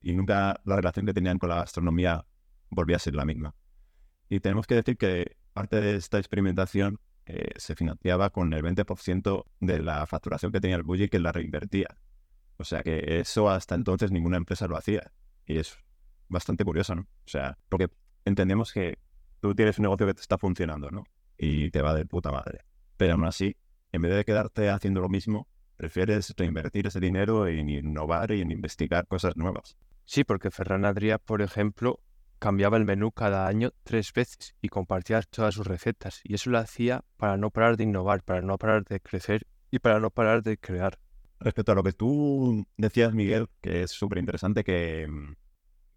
y 0.00 0.12
nunca 0.12 0.60
la 0.64 0.76
relación 0.76 1.06
que 1.06 1.14
tenían 1.14 1.38
con 1.38 1.48
la 1.48 1.56
gastronomía 1.56 2.24
volvía 2.70 2.96
a 2.96 3.00
ser 3.00 3.14
la 3.14 3.24
misma. 3.24 3.54
Y 4.28 4.40
tenemos 4.40 4.66
que 4.66 4.76
decir 4.76 4.96
que 4.96 5.36
parte 5.52 5.80
de 5.80 5.96
esta 5.96 6.18
experimentación 6.18 7.00
eh, 7.26 7.50
se 7.56 7.74
financiaba 7.74 8.30
con 8.30 8.52
el 8.52 8.62
20% 8.62 9.44
de 9.60 9.78
la 9.80 10.06
facturación 10.06 10.52
que 10.52 10.60
tenía 10.60 10.76
el 10.76 10.82
Bulli 10.82 11.08
que 11.08 11.18
la 11.18 11.32
reinvertía. 11.32 11.96
O 12.56 12.64
sea 12.64 12.82
que 12.82 13.20
eso 13.20 13.48
hasta 13.50 13.74
entonces 13.74 14.10
ninguna 14.10 14.36
empresa 14.36 14.66
lo 14.66 14.76
hacía. 14.76 15.12
Y 15.46 15.58
es 15.58 15.76
bastante 16.28 16.64
curioso, 16.64 16.94
¿no? 16.94 17.02
O 17.02 17.28
sea, 17.28 17.58
porque 17.68 17.88
entendemos 18.24 18.72
que 18.72 18.98
tú 19.40 19.54
tienes 19.54 19.78
un 19.78 19.84
negocio 19.84 20.06
que 20.06 20.14
te 20.14 20.20
está 20.20 20.38
funcionando, 20.38 20.90
¿no? 20.90 21.04
Y 21.36 21.70
te 21.70 21.82
va 21.82 21.94
de 21.94 22.06
puta 22.06 22.30
madre. 22.30 22.60
Pero 22.96 23.14
aún 23.14 23.24
así, 23.24 23.56
en 23.92 24.02
vez 24.02 24.14
de 24.14 24.24
quedarte 24.24 24.70
haciendo 24.70 25.00
lo 25.00 25.08
mismo, 25.08 25.48
prefieres 25.76 26.32
reinvertir 26.36 26.86
ese 26.86 27.00
dinero 27.00 27.46
en 27.46 27.68
innovar 27.68 28.30
y 28.32 28.40
en 28.40 28.50
investigar 28.50 29.06
cosas 29.06 29.36
nuevas. 29.36 29.76
Sí, 30.04 30.24
porque 30.24 30.50
Ferran 30.50 30.84
Adrià, 30.84 31.18
por 31.18 31.42
ejemplo, 31.42 32.00
cambiaba 32.42 32.76
el 32.76 32.84
menú 32.84 33.12
cada 33.12 33.46
año 33.46 33.70
tres 33.84 34.12
veces 34.12 34.56
y 34.60 34.68
compartía 34.68 35.22
todas 35.22 35.54
sus 35.54 35.64
recetas. 35.64 36.20
Y 36.24 36.34
eso 36.34 36.50
lo 36.50 36.58
hacía 36.58 37.04
para 37.16 37.36
no 37.36 37.50
parar 37.50 37.76
de 37.76 37.84
innovar, 37.84 38.24
para 38.24 38.42
no 38.42 38.58
parar 38.58 38.84
de 38.84 38.98
crecer 38.98 39.46
y 39.70 39.78
para 39.78 40.00
no 40.00 40.10
parar 40.10 40.42
de 40.42 40.58
crear. 40.58 40.98
Respecto 41.38 41.70
a 41.70 41.76
lo 41.76 41.84
que 41.84 41.92
tú 41.92 42.66
decías, 42.76 43.14
Miguel, 43.14 43.46
que 43.60 43.82
es 43.84 43.92
súper 43.92 44.18
interesante, 44.18 44.64
que, 44.64 45.08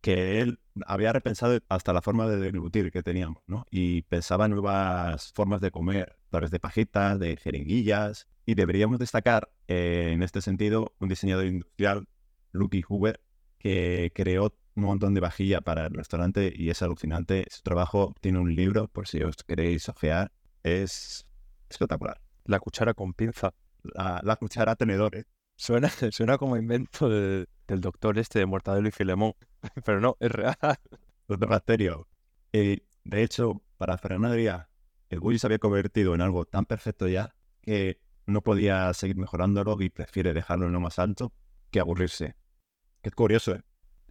que 0.02 0.40
él 0.42 0.60
había 0.86 1.12
repensado 1.14 1.58
hasta 1.68 1.94
la 1.94 2.04
forma 2.04 2.28
de 2.28 2.38
deglutir 2.38 2.92
que 2.92 3.02
teníamos, 3.02 3.42
¿no? 3.48 3.66
Y 3.72 4.04
pensaba 4.04 4.46
en 4.46 4.52
nuevas 4.52 5.34
formas 5.34 5.62
de 5.62 5.72
comer, 5.72 6.16
a 6.32 6.40
de 6.42 6.60
pajitas, 6.60 7.20
de 7.20 7.38
jeringuillas. 7.38 8.28
Y 8.46 8.54
deberíamos 8.54 9.00
destacar, 9.00 9.50
eh, 9.68 10.12
en 10.14 10.22
este 10.22 10.42
sentido, 10.42 10.94
un 11.00 11.10
diseñador 11.10 11.48
industrial, 11.48 12.08
Lucky 12.52 12.84
Huber, 12.88 13.20
que 13.58 14.12
creó 14.14 14.54
un 14.76 14.84
montón 14.84 15.14
de 15.14 15.22
vajilla 15.22 15.62
para 15.62 15.88
el 15.88 15.94
restaurante 15.94 16.54
y 16.56 16.70
es 16.70 16.82
alucinante. 16.82 17.46
Su 17.50 17.62
trabajo 17.62 18.14
tiene 18.22 18.40
un 18.40 18.54
libro, 18.54 18.88
por 18.88 19.08
si 19.08 19.22
os 19.24 19.38
queréis 19.38 19.90
ojear, 19.90 20.32
es 20.64 21.26
espectacular. 21.70 22.22
La 22.46 22.60
cuchara 22.60 22.94
con 22.94 23.14
pinza. 23.14 23.54
La, 23.84 24.36
cuchara 24.36 24.76
tenedor, 24.76 25.16
¿eh? 25.16 25.26
Suena, 25.56 25.90
suena 26.12 26.38
como 26.38 26.58
invento 26.58 27.10
del 27.10 27.48
doctor 27.68 28.18
este 28.20 28.40
de 28.40 28.46
Mortadelo 28.46 28.88
y 28.88 28.92
Filemón, 28.92 29.34
pero 29.86 30.00
no, 30.00 30.18
es 30.20 30.32
real. 30.32 30.58
Doctor 31.28 31.50
Bacterio. 31.50 32.08
Eh, 32.52 32.80
de 33.04 33.24
hecho, 33.24 33.62
para 33.78 33.98
Fernandría, 33.98 34.70
el 35.10 35.20
Bulli 35.20 35.40
se 35.40 35.48
había 35.48 35.60
convertido 35.60 36.16
en 36.16 36.22
algo 36.22 36.46
tan 36.46 36.66
perfecto 36.66 37.08
ya 37.08 37.36
que 37.62 38.00
no 38.26 38.42
podía 38.42 38.94
seguir 38.94 39.18
mejorándolo 39.18 39.78
y 39.80 39.90
prefiere 39.90 40.34
dejarlo 40.34 40.66
en 40.66 40.74
lo 40.74 40.80
más 40.80 41.00
alto 41.00 41.32
que 41.72 41.80
aburrirse. 41.80 42.36
Qué 43.02 43.12
curioso, 43.12 43.54
¿eh? 43.54 43.64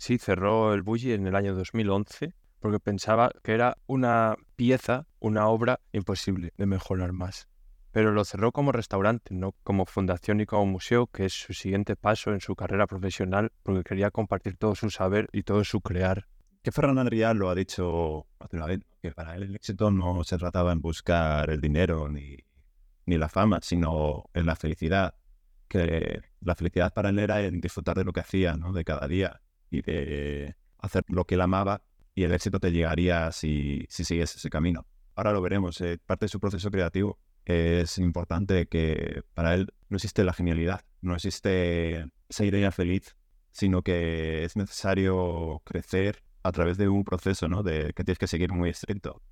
Sí, 0.05 0.19
cerró 0.19 0.75
el 0.75 0.83
Bulli 0.83 1.13
en 1.13 1.27
el 1.27 1.35
año 1.35 1.55
2011 1.55 2.35
porque 2.61 2.79
pensaba 2.79 3.31
que 3.43 3.55
era 3.55 3.79
una 3.87 4.37
pieza, 4.55 5.07
una 5.19 5.49
obra 5.49 5.81
imposible 5.93 6.53
de 6.59 6.67
mejorar 6.67 7.13
más. 7.15 7.49
Pero 7.91 8.13
lo 8.13 8.23
cerró 8.27 8.53
como 8.53 8.71
restaurante, 8.71 9.33
no 9.33 9.53
como 9.63 9.87
fundación 9.87 10.43
y 10.43 10.45
como 10.45 10.67
museo, 10.67 11.07
que 11.07 11.25
es 11.25 11.33
su 11.33 11.55
siguiente 11.55 11.97
paso 11.97 12.35
en 12.35 12.43
su 12.43 12.55
carrera 12.55 12.87
profesional, 12.87 13.51
porque 13.63 13.83
quería 13.83 14.11
compartir 14.11 14.59
todo 14.59 14.75
su 14.75 14.91
saber 14.91 15.31
y 15.33 15.43
todo 15.43 15.65
su 15.65 15.81
crear. 15.81 16.27
Que 16.63 16.71
Ferran 16.71 16.99
Adrià 16.99 17.33
lo 17.33 17.49
ha 17.49 17.55
dicho 17.55 18.27
una 18.53 18.67
vez, 18.67 18.81
que 19.01 19.11
para 19.13 19.37
él 19.37 19.45
el 19.45 19.57
éxito 19.57 19.91
no 19.91 20.23
se 20.23 20.37
trataba 20.37 20.73
en 20.73 20.83
buscar 20.83 21.49
el 21.49 21.63
dinero 21.63 22.11
ni, 22.11 22.37
ni 23.07 23.17
la 23.17 23.31
fama, 23.31 23.61
sino 23.63 24.25
en 24.35 24.45
la 24.45 24.55
felicidad. 24.55 25.15
Que 25.67 26.21
la 26.43 26.55
felicidad 26.55 26.93
para 26.93 27.09
él 27.09 27.19
era 27.21 27.41
en 27.41 27.59
disfrutar 27.59 27.97
de 27.97 28.05
lo 28.05 28.13
que 28.13 28.21
hacía, 28.21 28.55
¿no? 28.55 28.75
de 28.75 28.85
cada 28.85 29.09
día 29.09 29.41
y 29.75 29.83
de 29.83 30.57
hacer 30.79 31.05
lo 31.09 31.25
que 31.25 31.35
él 31.35 31.41
amaba 31.41 31.83
y 32.15 32.25
el 32.25 32.33
éxito 32.33 32.61
te 32.61 32.73
llegaría 32.73 33.33
si, 33.33 33.87
si 33.89 34.05
sigues 34.05 34.37
ese 34.37 34.51
camino. 34.51 34.87
Ahora 35.17 35.33
lo 35.33 35.43
veremos, 35.43 35.81
eh, 35.81 35.99
parte 36.05 36.27
de 36.27 36.29
su 36.29 36.41
proceso 36.41 36.71
creativo 36.71 37.19
es 37.45 37.99
importante 37.99 38.67
que 38.67 39.23
para 39.35 39.55
él 39.55 39.73
no 39.89 39.97
existe 39.97 40.25
la 40.25 40.33
genialidad, 40.33 40.83
no 41.03 41.15
existe 41.15 42.07
esa 42.29 42.45
idea 42.45 42.73
feliz, 42.73 43.17
sino 43.53 43.83
que 43.83 44.45
es 44.45 44.57
necesario 44.57 45.63
crecer 45.65 46.23
a 46.43 46.53
través 46.53 46.77
de 46.79 46.89
un 46.89 47.05
proceso 47.05 47.49
¿no? 47.49 47.63
de, 47.63 47.93
que 47.95 48.05
tienes 48.05 48.19
que 48.19 48.27
seguir 48.27 48.53
muy 48.53 48.71
estricto. 48.71 49.23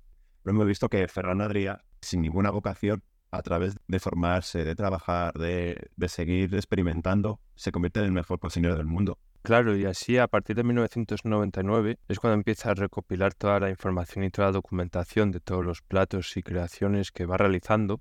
Pero 0.41 0.55
hemos 0.55 0.67
visto 0.67 0.89
que 0.89 1.07
Ferran 1.07 1.41
Adrià, 1.41 1.83
sin 2.01 2.21
ninguna 2.21 2.51
vocación, 2.51 3.03
a 3.31 3.41
través 3.41 3.75
de 3.87 3.99
formarse, 3.99 4.63
de 4.63 4.75
trabajar, 4.75 5.33
de, 5.33 5.89
de 5.95 6.09
seguir 6.09 6.53
experimentando, 6.53 7.41
se 7.55 7.71
convierte 7.71 7.99
en 7.99 8.05
el 8.05 8.11
mejor 8.11 8.39
cocinero 8.39 8.75
del 8.75 8.85
mundo. 8.85 9.17
Claro, 9.43 9.75
y 9.75 9.83
así 9.83 10.17
a 10.17 10.27
partir 10.27 10.55
de 10.55 10.63
1999 10.63 11.99
es 12.07 12.17
cuando 12.17 12.35
empieza 12.35 12.71
a 12.71 12.75
recopilar 12.75 13.33
toda 13.33 13.59
la 13.59 13.69
información 13.69 14.23
y 14.23 14.29
toda 14.29 14.47
la 14.47 14.53
documentación 14.53 15.31
de 15.31 15.41
todos 15.41 15.65
los 15.65 15.81
platos 15.81 16.37
y 16.37 16.43
creaciones 16.43 17.11
que 17.11 17.25
va 17.25 17.35
realizando 17.35 17.99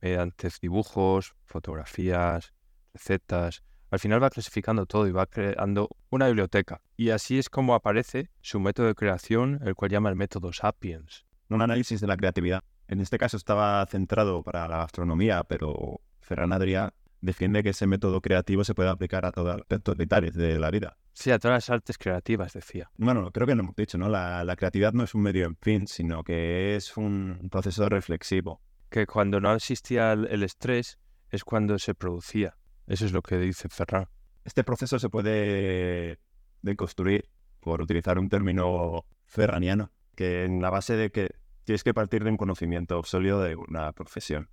mediante 0.00 0.48
dibujos, 0.62 1.34
fotografías, 1.44 2.54
recetas. 2.94 3.64
Al 3.90 3.98
final 3.98 4.22
va 4.22 4.30
clasificando 4.30 4.86
todo 4.86 5.08
y 5.08 5.10
va 5.10 5.26
creando 5.26 5.88
una 6.08 6.28
biblioteca. 6.28 6.80
Y 6.96 7.10
así 7.10 7.36
es 7.40 7.50
como 7.50 7.74
aparece 7.74 8.30
su 8.40 8.60
método 8.60 8.86
de 8.86 8.94
creación, 8.94 9.58
el 9.64 9.74
cual 9.74 9.90
llama 9.90 10.10
el 10.10 10.16
método 10.16 10.52
Sapiens. 10.52 11.26
Un 11.48 11.62
análisis 11.62 12.00
de 12.00 12.06
la 12.06 12.16
creatividad. 12.16 12.62
En 12.86 13.00
este 13.00 13.18
caso 13.18 13.36
estaba 13.36 13.84
centrado 13.86 14.44
para 14.44 14.68
la 14.68 14.76
gastronomía, 14.78 15.42
pero 15.42 16.00
Ferran 16.20 16.52
Adrià 16.52 16.92
defiende 17.20 17.62
que 17.62 17.70
ese 17.70 17.86
método 17.86 18.20
creativo 18.20 18.64
se 18.64 18.74
puede 18.74 18.88
aplicar 18.88 19.24
a 19.26 19.32
todos 19.32 19.48
los 19.48 19.62
aspectos 19.62 19.96
vitales 19.96 20.34
de 20.34 20.58
la 20.58 20.70
vida. 20.70 20.96
Sí, 21.12 21.30
a 21.30 21.38
todas 21.38 21.56
las 21.56 21.70
artes 21.70 21.98
creativas, 21.98 22.52
decía. 22.52 22.90
Bueno, 22.96 23.30
creo 23.30 23.46
que 23.46 23.54
lo 23.54 23.62
hemos 23.62 23.76
dicho, 23.76 23.96
¿no? 23.96 24.08
La, 24.08 24.44
la 24.44 24.56
creatividad 24.56 24.92
no 24.92 25.04
es 25.04 25.14
un 25.14 25.22
medio 25.22 25.46
en 25.46 25.56
fin, 25.56 25.86
sino 25.86 26.22
que 26.22 26.76
es 26.76 26.96
un 26.96 27.48
proceso 27.50 27.88
reflexivo. 27.88 28.60
Que 28.90 29.06
cuando 29.06 29.40
no 29.40 29.54
existía 29.54 30.12
el, 30.12 30.42
estrés 30.42 30.98
es 31.30 31.44
cuando 31.44 31.78
se 31.78 31.94
producía. 31.94 32.56
Eso 32.86 33.06
es 33.06 33.12
lo 33.12 33.22
que 33.22 33.38
dice 33.38 33.68
Ferran. 33.68 34.08
Este 34.44 34.62
proceso 34.62 34.98
se 34.98 35.08
puede 35.08 36.20
deconstruir, 36.62 37.28
por 37.60 37.82
utilizar 37.82 38.18
un 38.18 38.28
término 38.28 39.06
ferraniano, 39.24 39.90
que 40.14 40.44
en 40.44 40.62
la 40.62 40.70
base 40.70 40.96
de 40.96 41.10
que 41.10 41.34
tienes 41.64 41.82
que 41.82 41.94
partir 41.94 42.22
de 42.22 42.30
un 42.30 42.36
conocimiento 42.36 43.02
sólido 43.02 43.42
de 43.42 43.56
una 43.56 43.92
profesión. 43.92 44.48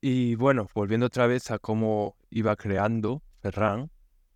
Y 0.00 0.36
bueno, 0.36 0.68
volviendo 0.74 1.06
otra 1.06 1.26
vez 1.26 1.50
a 1.50 1.58
cómo 1.58 2.16
iba 2.30 2.54
creando 2.54 3.22
Ferran, 3.40 3.90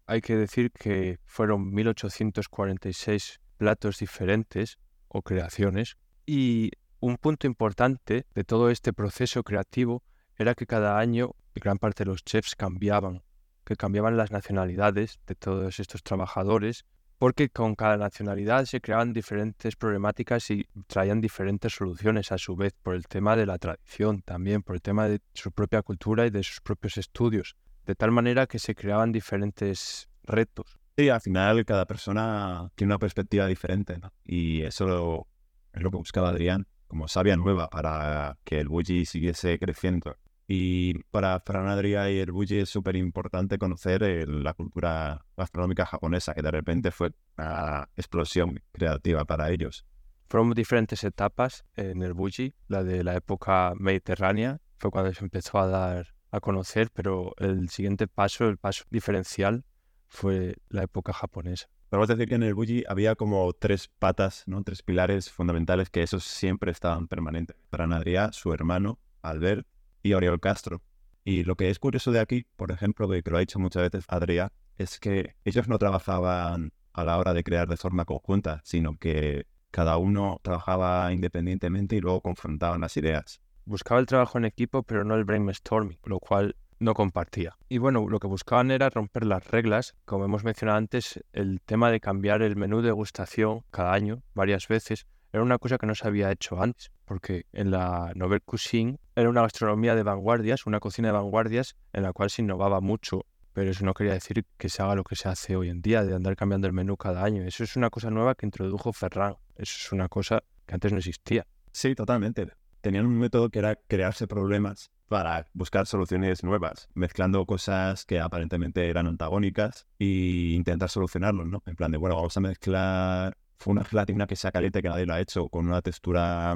hay 0.07 0.20
que 0.20 0.37
decir 0.37 0.72
que 0.72 1.20
fueron 1.25 1.72
1846 1.72 3.40
platos 3.59 3.98
diferentes 3.98 4.79
o 5.09 5.22
creaciones 5.22 5.96
y 6.27 6.72
un 6.98 7.16
punto 7.16 7.46
importante 7.46 8.27
de 8.35 8.44
todo 8.44 8.70
este 8.70 8.92
proceso 8.92 9.44
creativo 9.44 10.03
era 10.37 10.55
que 10.55 10.66
cada 10.66 10.98
año 10.98 11.37
gran 11.55 11.79
parte 11.79 12.05
de 12.05 12.11
los 12.11 12.25
chefs 12.25 12.57
cambiaban, 12.57 13.22
que 13.64 13.77
cambiaban 13.77 14.16
las 14.16 14.33
nacionalidades 14.33 15.20
de 15.27 15.37
todos 15.37 15.79
estos 15.79 16.03
trabajadores 16.03 16.85
porque 17.23 17.51
con 17.51 17.77
cada 17.77 17.97
nacionalidad 17.97 18.65
se 18.65 18.81
creaban 18.81 19.13
diferentes 19.13 19.77
problemáticas 19.77 20.51
y 20.51 20.67
traían 20.89 21.21
diferentes 21.21 21.73
soluciones 21.73 22.33
a 22.33 22.37
su 22.37 22.57
vez 22.57 22.73
por 22.83 22.97
el 22.97 23.07
tema 23.07 23.37
de 23.37 23.47
la 23.47 23.59
tradición 23.59 24.23
también, 24.23 24.65
por 24.65 24.75
el 24.75 24.83
tema 24.83 25.07
de 25.07 25.21
su 25.33 25.53
propia 25.53 25.83
cultura 25.83 26.27
y 26.27 26.31
de 26.31 26.43
sus 26.43 26.61
propios 26.61 26.99
estudios, 26.99 27.55
de 27.87 27.95
tal 27.95 28.11
manera 28.11 28.49
que 28.49 28.59
se 28.59 28.75
creaban 28.75 29.13
diferentes 29.13 30.09
retos. 30.25 30.81
Sí, 30.97 31.11
al 31.11 31.21
final 31.21 31.65
cada 31.65 31.87
persona 31.87 32.69
tiene 32.75 32.93
una 32.93 32.99
perspectiva 32.99 33.47
diferente 33.47 34.01
y 34.25 34.63
eso 34.63 35.27
es 35.73 35.81
lo 35.81 35.91
que 35.93 35.99
buscaba 35.99 36.31
Adrián 36.31 36.67
como 36.89 37.07
sabia 37.07 37.37
nueva 37.37 37.71
para 37.71 38.37
que 38.43 38.59
el 38.59 38.69
Buji 38.69 39.07
siguiese 39.07 39.61
creciendo 39.61 40.17
y 40.55 40.93
para 41.11 41.41
Fran 41.41 41.67
Adria 41.67 42.11
y 42.11 42.19
el 42.19 42.31
Buji 42.31 42.59
es 42.59 42.69
súper 42.69 42.95
importante 42.97 43.57
conocer 43.57 44.03
eh, 44.03 44.27
la 44.27 44.53
cultura 44.53 45.25
gastronómica 45.35 45.87
japonesa, 45.87 46.35
que 46.35 46.43
de 46.43 46.51
repente 46.51 46.91
fue 46.91 47.12
una 47.38 47.88
explosión 47.97 48.61
creativa 48.71 49.25
para 49.25 49.51
ellos. 49.51 49.87
Fueron 50.29 50.51
diferentes 50.53 51.05
etapas 51.05 51.65
en 51.75 52.03
el 52.03 52.12
Buji. 52.12 52.55
La 52.69 52.85
de 52.85 53.03
la 53.03 53.17
época 53.17 53.73
mediterránea 53.79 54.61
fue 54.77 54.91
cuando 54.91 55.15
se 55.15 55.25
empezó 55.25 55.59
a 55.59 55.69
dar 55.69 56.09
a 56.31 56.41
conocer, 56.41 56.91
pero 56.93 57.33
el 57.38 57.71
siguiente 57.71 58.07
paso, 58.07 58.47
el 58.47 58.59
paso 58.59 58.85
diferencial, 58.91 59.65
fue 60.07 60.57
la 60.69 60.83
época 60.83 61.15
japonesa. 61.15 61.71
Podemos 61.88 62.09
decir 62.09 62.29
que 62.29 62.35
en 62.35 62.43
el 62.43 62.53
Bulli 62.53 62.85
había 62.87 63.15
como 63.15 63.51
tres 63.55 63.88
patas, 63.99 64.45
¿no? 64.45 64.62
Tres 64.62 64.83
pilares 64.83 65.31
fundamentales 65.31 65.88
que 65.88 66.03
esos 66.03 66.25
siempre 66.25 66.73
estaban 66.73 67.09
permanentes. 67.09 67.57
Fran 67.71 67.93
Adrià, 67.93 68.33
su 68.33 68.53
hermano, 68.53 68.99
Albert 69.23 69.67
y 70.03 70.12
Oriol 70.15 70.41
Castro. 70.41 70.83
Y 71.25 71.45
lo 71.45 71.57
que 71.57 71.71
es 71.71 71.79
curioso 71.79 72.11
de 72.11 72.21
aquí, 72.21 72.47
por 72.57 72.73
ejemplo, 72.73 73.09
que 73.09 73.23
lo 73.31 73.37
ha 73.37 73.41
dicho 73.41 73.59
muchas 73.59 73.91
veces 73.91 74.07
Adrià, 74.09 74.51
es 74.77 74.99
que 74.99 75.37
ellos 75.45 75.69
no 75.69 75.79
trabajaban 75.79 76.73
a 76.93 77.05
la 77.05 77.19
hora 77.19 77.33
de 77.33 77.45
crear 77.45 77.69
de 77.69 77.77
forma 77.77 78.05
conjunta, 78.05 78.61
sino 78.65 78.99
que 78.99 79.47
cada 79.71 79.97
uno 79.97 80.41
trabajaba 80.43 81.12
independientemente 81.12 81.97
y 81.97 82.01
luego 82.01 82.21
confrontaban 82.21 82.81
las 82.81 82.97
ideas. 82.97 83.41
Buscaba 83.65 84.01
el 84.01 84.07
trabajo 84.07 84.38
en 84.38 84.45
equipo, 84.45 84.83
pero 84.83 85.05
no 85.05 85.15
el 85.15 85.25
brainstorming, 85.25 85.99
lo 86.05 86.19
cual 86.19 86.57
no 86.81 86.95
compartía. 86.95 87.57
Y 87.69 87.79
bueno, 87.79 88.07
lo 88.09 88.19
que 88.19 88.27
buscaban 88.27 88.71
era 88.71 88.91
romper 88.91 89.25
las 89.25 89.49
reglas. 89.49 89.95
Como 90.05 90.25
hemos 90.25 90.45
mencionado 90.45 90.79
antes, 90.79 91.23
el 91.33 91.61
tema 91.61 91.91
de 91.91 92.01
cambiar 92.01 92.43
el 92.43 92.57
menú 92.57 92.79
de 92.83 92.88
degustación 92.88 93.62
cada 93.71 93.93
año, 93.95 94.23
varias 94.35 94.67
veces, 94.67 95.07
era 95.33 95.42
una 95.42 95.59
cosa 95.59 95.79
que 95.79 95.87
no 95.87 95.95
se 95.95 96.07
había 96.07 96.31
hecho 96.31 96.61
antes, 96.61 96.92
porque 97.07 97.47
en 97.53 97.71
la 97.71 98.12
Nouvelle 98.14 98.42
Cuisine 98.45 98.99
era 99.16 99.31
una 99.31 99.40
gastronomía 99.42 99.95
de 99.95 100.03
vanguardias, 100.03 100.66
una 100.66 100.79
cocina 100.79 101.09
de 101.09 101.12
vanguardias 101.12 101.77
en 101.92 102.03
la 102.03 102.12
cual 102.12 102.29
se 102.31 102.42
innovaba 102.42 102.81
mucho, 102.81 103.25
pero 103.55 103.71
eso 103.71 103.85
no 103.85 103.95
quería 103.95 104.12
decir 104.12 104.45
que 104.59 104.68
se 104.68 104.83
haga 104.83 104.95
lo 104.95 105.05
que 105.05 105.16
se 105.16 105.29
hace 105.29 105.57
hoy 105.57 105.71
en 105.71 105.81
día, 105.81 106.05
de 106.05 106.14
andar 106.14 106.37
cambiando 106.37 106.66
el 106.66 106.75
menú 106.75 106.97
cada 106.99 107.25
año. 107.25 107.42
Eso 107.45 107.64
es 107.64 107.77
una 107.77 107.88
cosa 107.88 108.11
nueva 108.11 108.35
que 108.35 108.45
introdujo 108.45 108.92
Ferran, 108.92 109.37
eso 109.57 109.75
es 109.79 109.92
una 109.92 110.09
cosa 110.09 110.42
que 110.66 110.75
antes 110.75 110.92
no 110.92 110.99
existía. 110.99 111.47
Sí, 111.73 111.95
totalmente. 111.95 112.49
Tenían 112.83 113.07
un 113.07 113.18
método 113.18 113.49
que 113.49 113.61
era 113.61 113.77
crearse 113.77 114.27
problemas 114.27 114.90
para 115.09 115.47
buscar 115.53 115.87
soluciones 115.87 116.42
nuevas, 116.42 116.88
mezclando 116.95 117.45
cosas 117.47 118.05
que 118.07 118.18
aparentemente 118.18 118.88
eran 118.88 119.07
antagónicas 119.07 119.87
e 119.99 120.55
intentar 120.55 120.88
solucionarlos, 120.88 121.47
¿no? 121.47 121.62
En 121.66 121.77
plan 121.77 121.92
de, 121.92 121.99
bueno, 121.99 122.16
vamos 122.16 122.37
a 122.37 122.40
mezclar 122.40 123.37
fue 123.62 123.72
una 123.72 123.85
gelatina 123.85 124.27
que 124.27 124.37
sea 124.37 124.51
caliente 124.51 124.83
que 124.83 124.88
nadie 124.88 125.07
lo 125.07 125.14
ha 125.14 125.20
hecho 125.20 125.48
con 125.48 125.66
una 125.66 125.81
textura 125.83 126.55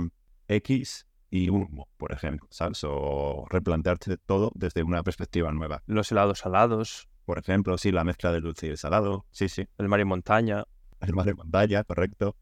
X 0.48 1.06
y 1.30 1.48
humo, 1.48 1.88
por 1.96 2.12
ejemplo, 2.12 2.48
¿sabes? 2.50 2.82
O 2.84 3.46
replantearse 3.48 4.16
todo 4.18 4.50
desde 4.54 4.82
una 4.82 5.02
perspectiva 5.02 5.52
nueva. 5.52 5.82
Los 5.86 6.10
helados 6.10 6.40
salados. 6.40 7.08
Por 7.24 7.38
ejemplo, 7.38 7.76
sí, 7.78 7.90
la 7.90 8.04
mezcla 8.04 8.32
del 8.32 8.42
dulce 8.42 8.68
y 8.68 8.70
el 8.70 8.78
salado, 8.78 9.26
sí, 9.30 9.48
sí. 9.48 9.66
El 9.78 9.88
mar 9.88 10.00
y 10.00 10.04
montaña. 10.04 10.64
El 11.00 11.12
mar 11.14 11.28
y 11.28 11.34
montaña, 11.34 11.82
correcto. 11.84 12.36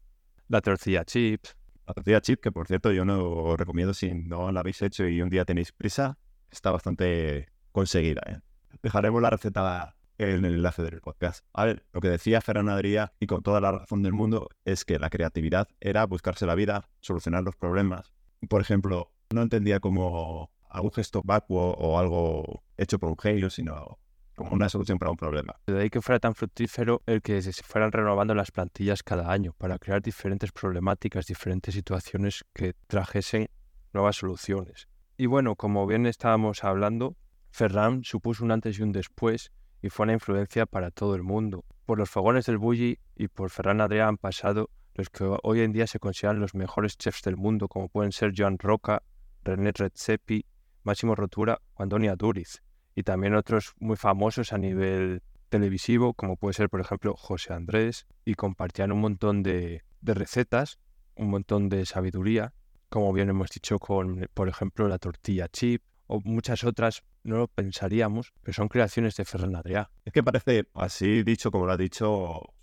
La 0.47 0.61
tortilla 0.61 1.05
chip. 1.05 1.43
La 1.87 1.93
tortilla 1.93 2.21
chip, 2.21 2.39
que 2.39 2.51
por 2.51 2.67
cierto 2.67 2.91
yo 2.91 3.05
no 3.05 3.23
os 3.23 3.57
recomiendo 3.57 3.93
si 3.93 4.13
no 4.13 4.51
la 4.51 4.59
habéis 4.59 4.81
hecho 4.81 5.07
y 5.07 5.21
un 5.21 5.29
día 5.29 5.45
tenéis 5.45 5.71
prisa, 5.71 6.17
está 6.51 6.71
bastante 6.71 7.49
conseguida. 7.71 8.21
¿eh? 8.27 8.39
Dejaremos 8.81 9.21
la 9.21 9.29
receta 9.31 9.95
en 10.17 10.45
el 10.45 10.55
enlace 10.55 10.83
del 10.83 11.01
podcast. 11.01 11.45
A 11.53 11.65
ver, 11.65 11.85
lo 11.93 12.01
que 12.01 12.09
decía 12.09 12.41
Ferran 12.41 12.67
Adrià, 12.67 13.13
y 13.19 13.27
con 13.27 13.41
toda 13.41 13.61
la 13.61 13.71
razón 13.71 14.03
del 14.03 14.13
mundo, 14.13 14.49
es 14.63 14.85
que 14.85 14.99
la 14.99 15.09
creatividad 15.09 15.67
era 15.79 16.05
buscarse 16.05 16.45
la 16.45 16.55
vida, 16.55 16.89
solucionar 17.01 17.43
los 17.43 17.55
problemas. 17.55 18.13
Por 18.49 18.61
ejemplo, 18.61 19.11
no 19.31 19.41
entendía 19.41 19.79
como 19.79 20.51
algún 20.69 20.91
gesto 20.91 21.21
vacuo 21.23 21.71
o 21.71 21.99
algo 21.99 22.63
hecho 22.77 22.99
por 22.99 23.09
un 23.09 23.17
genio, 23.17 23.49
sino 23.49 23.99
como 24.35 24.51
una 24.51 24.69
solución 24.69 24.99
para 24.99 25.11
un 25.11 25.17
problema. 25.17 25.55
De 25.65 25.81
ahí 25.81 25.89
que 25.89 26.01
fuera 26.01 26.19
tan 26.19 26.35
fructífero 26.35 27.01
el 27.05 27.21
que 27.21 27.41
se 27.41 27.53
fueran 27.63 27.91
renovando 27.91 28.35
las 28.35 28.51
plantillas 28.51 29.01
cada 29.01 29.31
año 29.31 29.53
para 29.57 29.79
crear 29.79 30.01
diferentes 30.01 30.51
problemáticas, 30.51 31.25
diferentes 31.25 31.73
situaciones 31.73 32.43
que 32.53 32.73
trajesen 32.87 33.47
nuevas 33.93 34.17
soluciones. 34.17 34.89
Y 35.17 35.27
bueno, 35.27 35.55
como 35.55 35.87
bien 35.87 36.05
estábamos 36.05 36.65
hablando, 36.65 37.15
Ferran 37.49 38.03
supuso 38.03 38.43
un 38.43 38.51
antes 38.51 38.77
y 38.77 38.81
un 38.81 38.91
después 38.91 39.53
y 39.85 39.89
fue 39.89 40.05
una 40.05 40.13
influencia 40.13 40.65
para 40.65 40.89
todo 40.89 41.13
el 41.13 41.21
mundo. 41.21 41.63
Por 41.85 41.99
los 41.99 42.09
fogones 42.09 42.47
del 42.47 42.57
Bulli 42.57 42.97
y 43.15 43.27
por 43.27 43.51
Ferran 43.51 43.81
Adrià 43.81 44.07
han 44.07 44.17
pasado 44.17 44.71
los 44.95 45.11
que 45.11 45.25
hoy 45.43 45.61
en 45.61 45.73
día 45.73 45.85
se 45.85 45.99
consideran 45.99 46.39
los 46.39 46.55
mejores 46.55 46.97
chefs 46.97 47.21
del 47.21 47.37
mundo, 47.37 47.67
como 47.67 47.87
pueden 47.87 48.11
ser 48.11 48.33
Joan 48.35 48.57
Roca, 48.57 49.03
René 49.43 49.71
Redzepi, 49.71 50.43
Máximo 50.81 51.13
Rotura 51.13 51.59
o 51.75 51.83
Antonia 51.83 52.15
Duriz, 52.15 52.63
y 52.95 53.03
también 53.03 53.35
otros 53.35 53.75
muy 53.77 53.95
famosos 53.95 54.53
a 54.53 54.57
nivel 54.57 55.21
televisivo, 55.49 56.15
como 56.15 56.35
puede 56.35 56.55
ser, 56.55 56.67
por 56.67 56.81
ejemplo, 56.81 57.13
José 57.15 57.53
Andrés, 57.53 58.07
y 58.25 58.33
compartían 58.33 58.91
un 58.91 59.01
montón 59.01 59.43
de, 59.43 59.83
de 60.01 60.13
recetas, 60.15 60.79
un 61.15 61.29
montón 61.29 61.69
de 61.69 61.85
sabiduría, 61.85 62.55
como 62.89 63.13
bien 63.13 63.29
hemos 63.29 63.51
dicho 63.51 63.77
con, 63.77 64.27
por 64.33 64.49
ejemplo, 64.49 64.87
la 64.87 64.97
tortilla 64.97 65.47
chip 65.47 65.83
o 66.07 66.21
muchas 66.23 66.63
otras 66.63 67.03
no 67.23 67.37
lo 67.37 67.47
pensaríamos, 67.47 68.33
pero 68.41 68.53
son 68.53 68.67
creaciones 68.67 69.15
de 69.15 69.25
Ferran 69.25 69.55
Adrià. 69.55 69.89
Es 70.03 70.13
que 70.13 70.23
parece, 70.23 70.67
así 70.73 71.23
dicho, 71.23 71.51
como 71.51 71.65
lo 71.65 71.71
ha 71.71 71.77
dicho, 71.77 72.53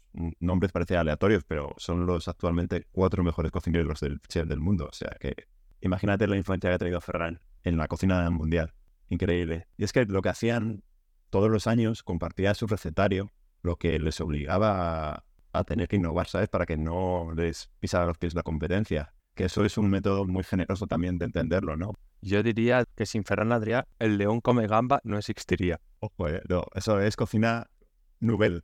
nombres 0.40 0.72
parecen 0.72 0.98
aleatorios, 0.98 1.44
pero 1.44 1.74
son 1.78 2.06
los 2.06 2.28
actualmente 2.28 2.86
cuatro 2.92 3.24
mejores 3.24 3.50
cocineros 3.50 4.00
del 4.00 4.20
chef 4.28 4.46
del 4.46 4.60
mundo. 4.60 4.88
O 4.90 4.94
sea 4.94 5.16
que 5.20 5.34
imagínate 5.80 6.26
la 6.26 6.36
influencia 6.36 6.70
que 6.70 6.74
ha 6.74 6.78
tenido 6.78 7.00
Ferran 7.00 7.40
en 7.64 7.76
la 7.76 7.88
cocina 7.88 8.28
mundial. 8.30 8.74
Increíble. 9.08 9.66
Y 9.76 9.84
es 9.84 9.92
que 9.92 10.04
lo 10.06 10.22
que 10.22 10.30
hacían 10.30 10.82
todos 11.30 11.50
los 11.50 11.66
años, 11.66 12.02
compartía 12.02 12.54
su 12.54 12.66
recetario, 12.66 13.30
lo 13.62 13.76
que 13.76 13.98
les 13.98 14.20
obligaba 14.20 15.24
a, 15.52 15.64
tener 15.64 15.88
que 15.88 15.96
innovar, 15.96 16.26
¿sabes? 16.28 16.48
Para 16.48 16.66
que 16.66 16.76
no 16.76 17.32
les 17.34 17.70
pisara 17.78 18.06
los 18.06 18.18
pies 18.18 18.34
la 18.34 18.42
competencia. 18.42 19.14
Que 19.34 19.44
eso 19.44 19.64
es 19.64 19.78
un 19.78 19.88
método 19.88 20.26
muy 20.26 20.44
generoso 20.44 20.86
también 20.86 21.18
de 21.18 21.26
entenderlo, 21.26 21.76
¿no? 21.76 21.94
Yo 22.20 22.42
diría 22.42 22.84
que 22.94 23.06
sin 23.06 23.24
Ferran 23.24 23.50
Adrià, 23.50 23.86
el 23.98 24.18
león 24.18 24.40
come 24.40 24.66
gamba 24.66 25.00
no 25.04 25.18
existiría. 25.18 25.80
Ojo, 26.00 26.28
eh, 26.28 26.42
no, 26.48 26.64
eso 26.74 27.00
es 27.00 27.16
cocina 27.16 27.68
nouvelle. 28.20 28.62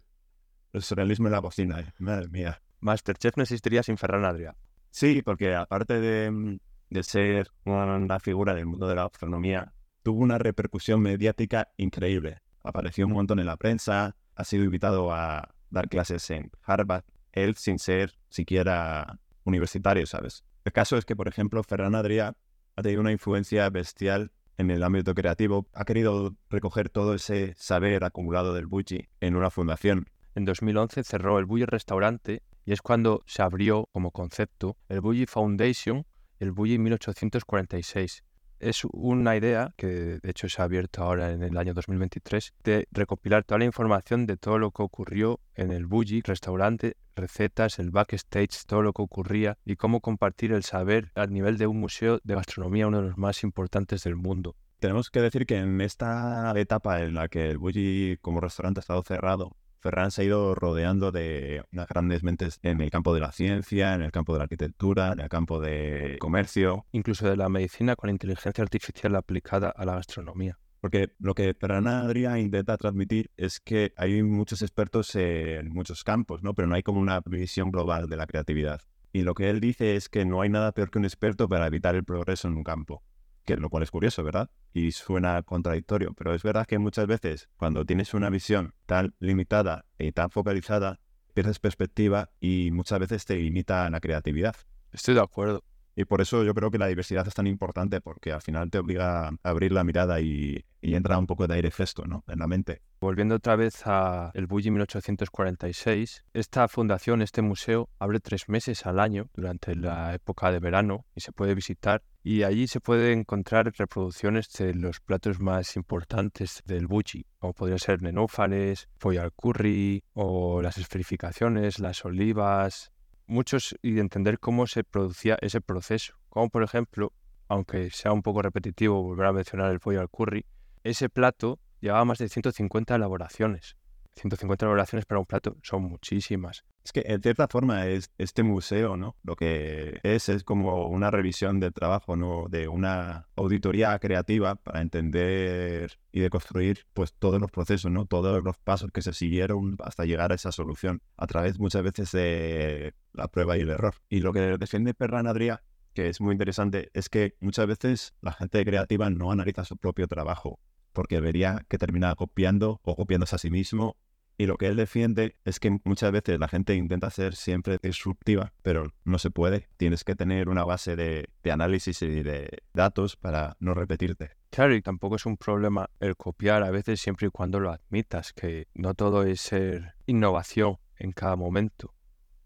El 0.72 0.82
surrealismo 0.82 1.28
en 1.28 1.32
la 1.32 1.40
cocina, 1.40 1.80
eh, 1.80 1.92
madre 1.98 2.28
mía. 2.28 2.62
Masterchef 2.80 3.36
no 3.36 3.42
existiría 3.42 3.82
sin 3.82 3.96
Ferran 3.96 4.24
Adrià. 4.24 4.54
Sí, 4.90 5.22
porque 5.22 5.54
aparte 5.54 6.00
de, 6.00 6.60
de 6.90 7.02
ser 7.02 7.50
una 7.64 8.20
figura 8.20 8.54
del 8.54 8.66
mundo 8.66 8.86
de 8.86 8.94
la 8.94 9.02
gastronomía, 9.02 9.72
tuvo 10.02 10.20
una 10.20 10.38
repercusión 10.38 11.00
mediática 11.00 11.68
increíble. 11.76 12.40
Apareció 12.62 13.06
un 13.06 13.12
montón 13.12 13.40
en 13.40 13.46
la 13.46 13.56
prensa, 13.56 14.16
ha 14.34 14.44
sido 14.44 14.64
invitado 14.64 15.12
a 15.12 15.54
dar 15.70 15.88
clases 15.88 16.30
en 16.30 16.50
Harvard, 16.62 17.04
él 17.32 17.56
sin 17.56 17.78
ser 17.78 18.14
siquiera 18.28 19.18
universitario, 19.44 20.06
¿sabes? 20.06 20.44
El 20.68 20.72
caso 20.72 20.98
es 20.98 21.06
que, 21.06 21.16
por 21.16 21.28
ejemplo, 21.28 21.62
Ferran 21.62 21.94
Adrià 21.94 22.36
ha 22.76 22.82
tenido 22.82 23.00
una 23.00 23.10
influencia 23.10 23.70
bestial 23.70 24.32
en 24.58 24.70
el 24.70 24.82
ámbito 24.82 25.14
creativo. 25.14 25.66
Ha 25.72 25.86
querido 25.86 26.36
recoger 26.50 26.90
todo 26.90 27.14
ese 27.14 27.54
saber 27.56 28.04
acumulado 28.04 28.52
del 28.52 28.66
Bulli 28.66 29.08
en 29.20 29.34
una 29.34 29.48
fundación. 29.48 30.10
En 30.34 30.44
2011 30.44 31.04
cerró 31.04 31.38
el 31.38 31.46
Bulli 31.46 31.64
Restaurante 31.64 32.42
y 32.66 32.72
es 32.72 32.82
cuando 32.82 33.22
se 33.24 33.40
abrió 33.40 33.88
como 33.94 34.10
concepto 34.10 34.76
el 34.90 35.00
Bulli 35.00 35.24
Foundation, 35.24 36.04
el 36.38 36.52
Bulli 36.52 36.76
1846 36.78 38.24
es 38.60 38.84
una 38.84 39.36
idea 39.36 39.72
que 39.76 39.86
de 39.86 40.30
hecho 40.30 40.48
se 40.48 40.60
ha 40.60 40.64
abierto 40.64 41.02
ahora 41.02 41.32
en 41.32 41.42
el 41.42 41.56
año 41.56 41.74
2023 41.74 42.54
de 42.64 42.88
recopilar 42.90 43.44
toda 43.44 43.58
la 43.58 43.64
información 43.64 44.26
de 44.26 44.36
todo 44.36 44.58
lo 44.58 44.70
que 44.70 44.82
ocurrió 44.82 45.40
en 45.54 45.72
el 45.72 45.86
Bulli, 45.86 46.22
restaurante, 46.22 46.96
recetas, 47.14 47.78
el 47.78 47.90
backstage, 47.90 48.64
todo 48.66 48.82
lo 48.82 48.92
que 48.92 49.02
ocurría 49.02 49.58
y 49.64 49.76
cómo 49.76 50.00
compartir 50.00 50.52
el 50.52 50.62
saber 50.62 51.10
a 51.14 51.26
nivel 51.26 51.58
de 51.58 51.66
un 51.66 51.80
museo 51.80 52.20
de 52.22 52.34
gastronomía, 52.34 52.86
uno 52.86 53.02
de 53.02 53.08
los 53.08 53.18
más 53.18 53.42
importantes 53.42 54.04
del 54.04 54.16
mundo. 54.16 54.56
Tenemos 54.78 55.10
que 55.10 55.20
decir 55.20 55.44
que 55.44 55.56
en 55.56 55.80
esta 55.80 56.52
etapa 56.56 57.02
en 57.02 57.14
la 57.14 57.28
que 57.28 57.50
el 57.50 57.58
Bulli 57.58 58.16
como 58.20 58.40
restaurante 58.40 58.78
ha 58.78 58.82
estado 58.82 59.02
cerrado, 59.02 59.56
Ferran 59.80 60.10
se 60.10 60.22
ha 60.22 60.24
ido 60.24 60.54
rodeando 60.54 61.12
de 61.12 61.62
unas 61.72 61.88
grandes 61.88 62.22
mentes 62.22 62.58
en 62.62 62.80
el 62.80 62.90
campo 62.90 63.14
de 63.14 63.20
la 63.20 63.32
ciencia, 63.32 63.94
en 63.94 64.02
el 64.02 64.10
campo 64.10 64.32
de 64.32 64.38
la 64.38 64.44
arquitectura, 64.44 65.12
en 65.12 65.20
el 65.20 65.28
campo 65.28 65.60
de 65.60 66.16
comercio. 66.20 66.86
Incluso 66.92 67.28
de 67.28 67.36
la 67.36 67.48
medicina 67.48 67.96
con 67.96 68.08
la 68.08 68.12
inteligencia 68.12 68.62
artificial 68.62 69.14
aplicada 69.16 69.70
a 69.70 69.84
la 69.84 69.94
gastronomía. 69.94 70.58
Porque 70.80 71.12
lo 71.18 71.34
que 71.34 71.54
Ferran 71.54 71.86
Adrià 71.86 72.40
intenta 72.40 72.76
transmitir 72.76 73.30
es 73.36 73.60
que 73.60 73.92
hay 73.96 74.22
muchos 74.22 74.62
expertos 74.62 75.14
en 75.16 75.68
muchos 75.70 76.04
campos, 76.04 76.42
¿no? 76.42 76.54
Pero 76.54 76.68
no 76.68 76.76
hay 76.76 76.82
como 76.82 77.00
una 77.00 77.20
visión 77.26 77.70
global 77.70 78.08
de 78.08 78.16
la 78.16 78.26
creatividad. 78.26 78.80
Y 79.12 79.22
lo 79.22 79.34
que 79.34 79.50
él 79.50 79.60
dice 79.60 79.96
es 79.96 80.08
que 80.08 80.24
no 80.24 80.42
hay 80.42 80.50
nada 80.50 80.72
peor 80.72 80.90
que 80.90 80.98
un 80.98 81.04
experto 81.04 81.48
para 81.48 81.66
evitar 81.66 81.94
el 81.94 82.04
progreso 82.04 82.46
en 82.46 82.56
un 82.56 82.64
campo 82.64 83.02
que 83.48 83.56
lo 83.56 83.70
cual 83.70 83.82
es 83.82 83.90
curioso, 83.90 84.22
¿verdad? 84.22 84.50
Y 84.74 84.92
suena 84.92 85.42
contradictorio, 85.42 86.12
pero 86.12 86.34
es 86.34 86.42
verdad 86.42 86.66
que 86.66 86.78
muchas 86.78 87.06
veces 87.06 87.48
cuando 87.56 87.86
tienes 87.86 88.12
una 88.12 88.28
visión 88.28 88.74
tan 88.84 89.14
limitada 89.20 89.86
y 89.98 90.12
tan 90.12 90.28
focalizada, 90.28 91.00
pierdes 91.32 91.58
perspectiva 91.58 92.30
y 92.40 92.70
muchas 92.72 92.98
veces 92.98 93.24
te 93.24 93.36
limita 93.36 93.88
la 93.88 94.00
creatividad. 94.00 94.54
Estoy 94.92 95.14
de 95.14 95.22
acuerdo. 95.22 95.64
Y 95.98 96.04
por 96.04 96.20
eso 96.20 96.44
yo 96.44 96.54
creo 96.54 96.70
que 96.70 96.78
la 96.78 96.86
diversidad 96.86 97.26
es 97.26 97.34
tan 97.34 97.48
importante, 97.48 98.00
porque 98.00 98.30
al 98.30 98.40
final 98.40 98.70
te 98.70 98.78
obliga 98.78 99.26
a 99.26 99.32
abrir 99.42 99.72
la 99.72 99.82
mirada 99.82 100.20
y, 100.20 100.64
entra 100.80 101.18
un 101.18 101.26
poco 101.26 101.48
de 101.48 101.56
aire 101.56 101.72
fresco 101.72 102.06
¿no? 102.06 102.22
en 102.28 102.38
la 102.38 102.46
mente. 102.46 102.82
Volviendo 103.00 103.34
otra 103.34 103.56
vez 103.56 103.82
a 103.84 104.30
el 104.34 104.46
Bulli 104.46 104.70
1846, 104.70 106.24
esta 106.32 106.68
fundación, 106.68 107.20
este 107.20 107.42
museo, 107.42 107.88
abre 107.98 108.20
tres 108.20 108.48
meses 108.48 108.86
al 108.86 109.00
año 109.00 109.28
durante 109.34 109.74
la 109.74 110.14
época 110.14 110.52
de 110.52 110.60
verano 110.60 111.04
y 111.16 111.20
se 111.20 111.32
puede 111.32 111.56
visitar. 111.56 112.04
Y 112.22 112.44
allí 112.44 112.68
se 112.68 112.78
puede 112.78 113.12
encontrar 113.12 113.72
reproducciones 113.76 114.52
de 114.52 114.74
los 114.74 115.00
platos 115.00 115.40
más 115.40 115.74
importantes 115.74 116.62
del 116.64 116.86
Bulli, 116.86 117.26
como 117.40 117.54
podría 117.54 117.78
ser 117.78 118.02
nenúfares, 118.02 118.88
pollo 118.98 119.22
al 119.22 119.32
curry 119.32 120.04
o 120.12 120.62
las 120.62 120.78
esferificaciones, 120.78 121.80
las 121.80 122.04
olivas, 122.04 122.92
muchos 123.28 123.76
y 123.82 123.98
entender 124.00 124.40
cómo 124.40 124.66
se 124.66 124.82
producía 124.82 125.38
ese 125.40 125.60
proceso. 125.60 126.14
Como 126.28 126.48
por 126.48 126.62
ejemplo, 126.62 127.12
aunque 127.48 127.90
sea 127.90 128.12
un 128.12 128.22
poco 128.22 128.42
repetitivo 128.42 129.02
volver 129.02 129.26
a 129.26 129.32
mencionar 129.32 129.70
el 129.70 129.80
pollo 129.80 130.00
al 130.00 130.08
curry, 130.08 130.44
ese 130.82 131.08
plato 131.08 131.60
llevaba 131.80 132.04
más 132.04 132.18
de 132.18 132.28
150 132.28 132.94
elaboraciones. 132.94 133.76
150 134.16 134.66
elaboraciones 134.66 135.06
para 135.06 135.20
un 135.20 135.26
plato 135.26 135.56
son 135.62 135.82
muchísimas. 135.82 136.64
Es 136.88 136.92
que 136.92 137.02
en 137.04 137.20
cierta 137.20 137.48
forma 137.48 137.86
es 137.86 138.10
este 138.16 138.42
museo, 138.42 138.96
¿no? 138.96 139.14
Lo 139.22 139.36
que 139.36 140.00
es 140.04 140.30
es 140.30 140.42
como 140.42 140.86
una 140.86 141.10
revisión 141.10 141.60
del 141.60 141.74
trabajo, 141.74 142.16
¿no? 142.16 142.46
De 142.48 142.66
una 142.66 143.28
auditoría 143.36 143.98
creativa 143.98 144.54
para 144.54 144.80
entender 144.80 145.98
y 146.12 146.20
de 146.20 146.30
construir 146.30 146.86
pues 146.94 147.12
todos 147.12 147.42
los 147.42 147.50
procesos, 147.50 147.90
¿no? 147.90 148.06
Todos 148.06 148.42
los 148.42 148.56
pasos 148.56 148.90
que 148.90 149.02
se 149.02 149.12
siguieron 149.12 149.76
hasta 149.84 150.06
llegar 150.06 150.32
a 150.32 150.36
esa 150.36 150.50
solución 150.50 151.02
a 151.18 151.26
través 151.26 151.58
muchas 151.58 151.82
veces 151.82 152.10
de 152.12 152.94
la 153.12 153.28
prueba 153.28 153.58
y 153.58 153.60
el 153.60 153.68
error. 153.68 153.96
Y 154.08 154.20
lo 154.20 154.32
que 154.32 154.56
defiende 154.56 154.94
Perran 154.94 155.26
Adrià 155.26 155.60
que 155.92 156.08
es 156.08 156.22
muy 156.22 156.32
interesante, 156.32 156.90
es 156.94 157.10
que 157.10 157.34
muchas 157.40 157.66
veces 157.66 158.14
la 158.22 158.32
gente 158.32 158.64
creativa 158.64 159.10
no 159.10 159.30
analiza 159.30 159.64
su 159.64 159.76
propio 159.76 160.06
trabajo, 160.06 160.58
porque 160.94 161.20
vería 161.20 161.66
que 161.68 161.76
termina 161.76 162.14
copiando 162.14 162.80
o 162.82 162.96
copiándose 162.96 163.34
a 163.34 163.38
sí 163.38 163.50
mismo 163.50 163.96
y 164.40 164.46
lo 164.46 164.56
que 164.56 164.68
él 164.68 164.76
defiende 164.76 165.34
es 165.44 165.58
que 165.58 165.80
muchas 165.84 166.12
veces 166.12 166.38
la 166.38 166.46
gente 166.46 166.76
intenta 166.76 167.10
ser 167.10 167.34
siempre 167.34 167.76
disruptiva, 167.82 168.52
pero 168.62 168.94
no 169.04 169.18
se 169.18 169.32
puede. 169.32 169.68
Tienes 169.76 170.04
que 170.04 170.14
tener 170.14 170.48
una 170.48 170.64
base 170.64 170.94
de, 170.94 171.28
análisis 171.50 172.02
y 172.02 172.22
de 172.22 172.62
datos 172.72 173.16
para 173.16 173.56
no 173.58 173.74
repetirte. 173.74 174.30
Claro, 174.50 174.76
y 174.76 174.80
tampoco 174.80 175.16
es 175.16 175.26
un 175.26 175.36
problema 175.36 175.90
el 175.98 176.16
copiar 176.16 176.62
a 176.62 176.70
veces 176.70 177.00
siempre 177.00 177.26
y 177.26 177.30
cuando 177.30 177.58
lo 177.58 177.72
admitas, 177.72 178.32
que 178.32 178.68
no 178.74 178.94
todo 178.94 179.24
es 179.24 179.40
ser 179.40 179.94
innovación 180.06 180.78
en 180.98 181.10
cada 181.10 181.34
momento, 181.34 181.92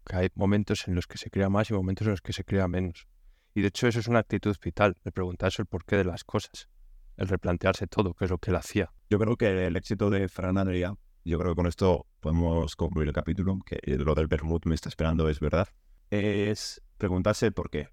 que 0.03 0.15
hay 0.15 0.29
momentos 0.33 0.87
en 0.87 0.95
los 0.95 1.05
que 1.05 1.19
se 1.19 1.29
crea 1.29 1.49
más 1.49 1.69
y 1.69 1.73
momentos 1.73 2.07
en 2.07 2.11
los 2.11 2.21
que 2.21 2.33
se 2.33 2.43
crea 2.43 2.67
menos. 2.67 3.07
Y 3.53 3.61
de 3.61 3.67
hecho 3.67 3.87
eso 3.87 3.99
es 3.99 4.07
una 4.07 4.19
actitud 4.19 4.57
vital, 4.63 4.97
el 5.03 5.11
preguntarse 5.11 5.61
el 5.61 5.67
porqué 5.67 5.97
de 5.97 6.05
las 6.05 6.23
cosas, 6.23 6.69
el 7.17 7.27
replantearse 7.27 7.85
todo, 7.85 8.15
que 8.15 8.25
es 8.25 8.31
lo 8.31 8.39
que 8.39 8.49
él 8.49 8.55
hacía. 8.55 8.91
Yo 9.11 9.19
creo 9.19 9.37
que 9.37 9.67
el 9.67 9.75
éxito 9.75 10.09
de 10.09 10.27
Fran 10.27 10.55
Adrià 10.55 10.97
yo 11.23 11.39
creo 11.39 11.51
que 11.51 11.55
con 11.55 11.67
esto 11.67 12.07
podemos 12.19 12.75
concluir 12.75 13.07
el 13.07 13.13
capítulo, 13.13 13.59
que 13.65 13.79
lo 13.97 14.15
del 14.15 14.27
Bermud 14.27 14.61
me 14.65 14.75
está 14.75 14.89
esperando 14.89 15.29
es 15.29 15.39
verdad, 15.39 15.67
es 16.09 16.81
preguntarse 16.97 17.51
por 17.51 17.69
qué, 17.69 17.89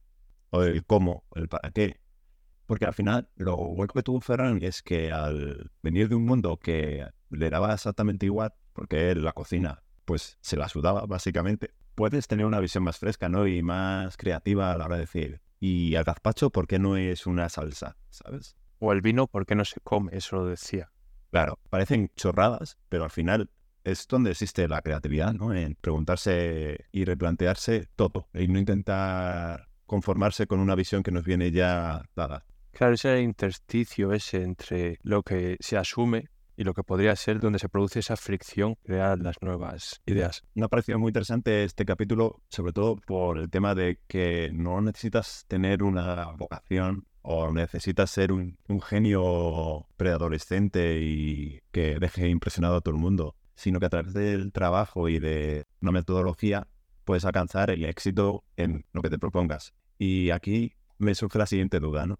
o 0.50 0.62
el 0.62 0.84
cómo, 0.84 1.24
el 1.34 1.48
para 1.48 1.70
qué. 1.70 2.00
Porque 2.66 2.84
al 2.84 2.94
final 2.94 3.28
lo 3.36 3.56
bueno 3.56 3.92
que 3.92 4.02
tuvo 4.02 4.20
Ferran 4.20 4.62
es 4.62 4.82
que 4.82 5.10
al 5.10 5.70
venir 5.82 6.08
de 6.08 6.14
un 6.14 6.24
mundo 6.24 6.56
que 6.56 7.06
le 7.30 7.50
daba 7.50 7.74
exactamente 7.74 8.26
igual, 8.26 8.54
porque 8.72 9.10
él 9.10 9.24
la 9.24 9.32
cocina 9.32 9.82
pues 10.04 10.38
se 10.40 10.56
la 10.56 10.68
sudaba 10.68 11.06
básicamente, 11.06 11.72
puedes 11.94 12.26
tener 12.26 12.46
una 12.46 12.58
visión 12.58 12.82
más 12.82 12.98
fresca 12.98 13.28
¿no? 13.28 13.46
y 13.46 13.62
más 13.62 14.16
creativa 14.16 14.72
a 14.72 14.78
la 14.78 14.86
hora 14.86 14.96
de 14.96 15.02
decir, 15.02 15.40
y 15.60 15.94
el 15.94 16.04
gazpacho, 16.04 16.50
¿por 16.50 16.66
qué 16.66 16.78
no 16.78 16.96
es 16.96 17.26
una 17.26 17.48
salsa? 17.48 17.96
¿Sabes? 18.08 18.56
O 18.78 18.92
el 18.92 19.02
vino, 19.02 19.26
¿por 19.26 19.46
qué 19.46 19.54
no 19.54 19.64
se 19.64 19.78
come? 19.80 20.16
Eso 20.16 20.36
lo 20.36 20.46
decía. 20.46 20.90
Claro, 21.30 21.58
parecen 21.70 22.10
chorradas, 22.16 22.76
pero 22.88 23.04
al 23.04 23.10
final 23.10 23.50
es 23.84 24.06
donde 24.08 24.32
existe 24.32 24.68
la 24.68 24.82
creatividad, 24.82 25.32
¿no? 25.32 25.54
En 25.54 25.74
preguntarse 25.74 26.86
y 26.92 27.04
replantearse 27.04 27.88
todo 27.96 28.28
y 28.34 28.48
no 28.48 28.58
intentar 28.58 29.68
conformarse 29.86 30.46
con 30.46 30.60
una 30.60 30.74
visión 30.74 31.02
que 31.02 31.10
nos 31.10 31.24
viene 31.24 31.50
ya 31.50 32.02
dada. 32.14 32.44
Claro, 32.72 32.94
ese 32.94 33.20
intersticio 33.20 34.12
ese 34.12 34.42
entre 34.42 34.98
lo 35.02 35.22
que 35.22 35.56
se 35.60 35.76
asume 35.76 36.28
y 36.56 36.64
lo 36.64 36.74
que 36.74 36.84
podría 36.84 37.16
ser 37.16 37.40
donde 37.40 37.58
se 37.58 37.68
produce 37.70 38.00
esa 38.00 38.16
fricción, 38.16 38.76
crear 38.84 39.18
las 39.18 39.40
nuevas 39.40 40.02
ideas. 40.04 40.42
Me 40.54 40.66
ha 40.66 40.68
parecido 40.68 40.98
muy 40.98 41.08
interesante 41.08 41.64
este 41.64 41.86
capítulo, 41.86 42.42
sobre 42.48 42.72
todo 42.72 42.96
por 42.96 43.38
el 43.38 43.48
tema 43.48 43.74
de 43.74 43.98
que 44.06 44.50
no 44.52 44.80
necesitas 44.82 45.46
tener 45.48 45.82
una 45.82 46.26
vocación 46.36 47.06
o 47.22 47.52
necesitas 47.52 48.10
ser 48.10 48.32
un, 48.32 48.56
genio 48.82 49.86
preadolescente 49.96 51.00
y 51.00 51.60
que 51.72 51.98
deje 51.98 52.28
impresionado 52.28 52.76
a 52.76 52.80
todo 52.80 52.94
el 52.94 53.00
mundo, 53.00 53.36
sino 53.54 53.78
que 53.78 53.86
a 53.86 53.90
través 53.90 54.14
del 54.14 54.52
trabajo 54.52 55.08
y 55.08 55.18
de 55.18 55.66
una 55.80 55.92
metodología 55.92 56.66
puedes 57.04 57.24
alcanzar 57.24 57.70
el 57.70 57.84
éxito 57.84 58.44
en 58.56 58.86
lo 58.92 59.02
que 59.02 59.10
te 59.10 59.18
propongas. 59.18 59.74
Y 59.98 60.30
aquí 60.30 60.72
me 60.98 61.14
surge 61.14 61.38
la 61.38 61.46
siguiente 61.46 61.80
duda, 61.80 62.06
¿no? 62.06 62.18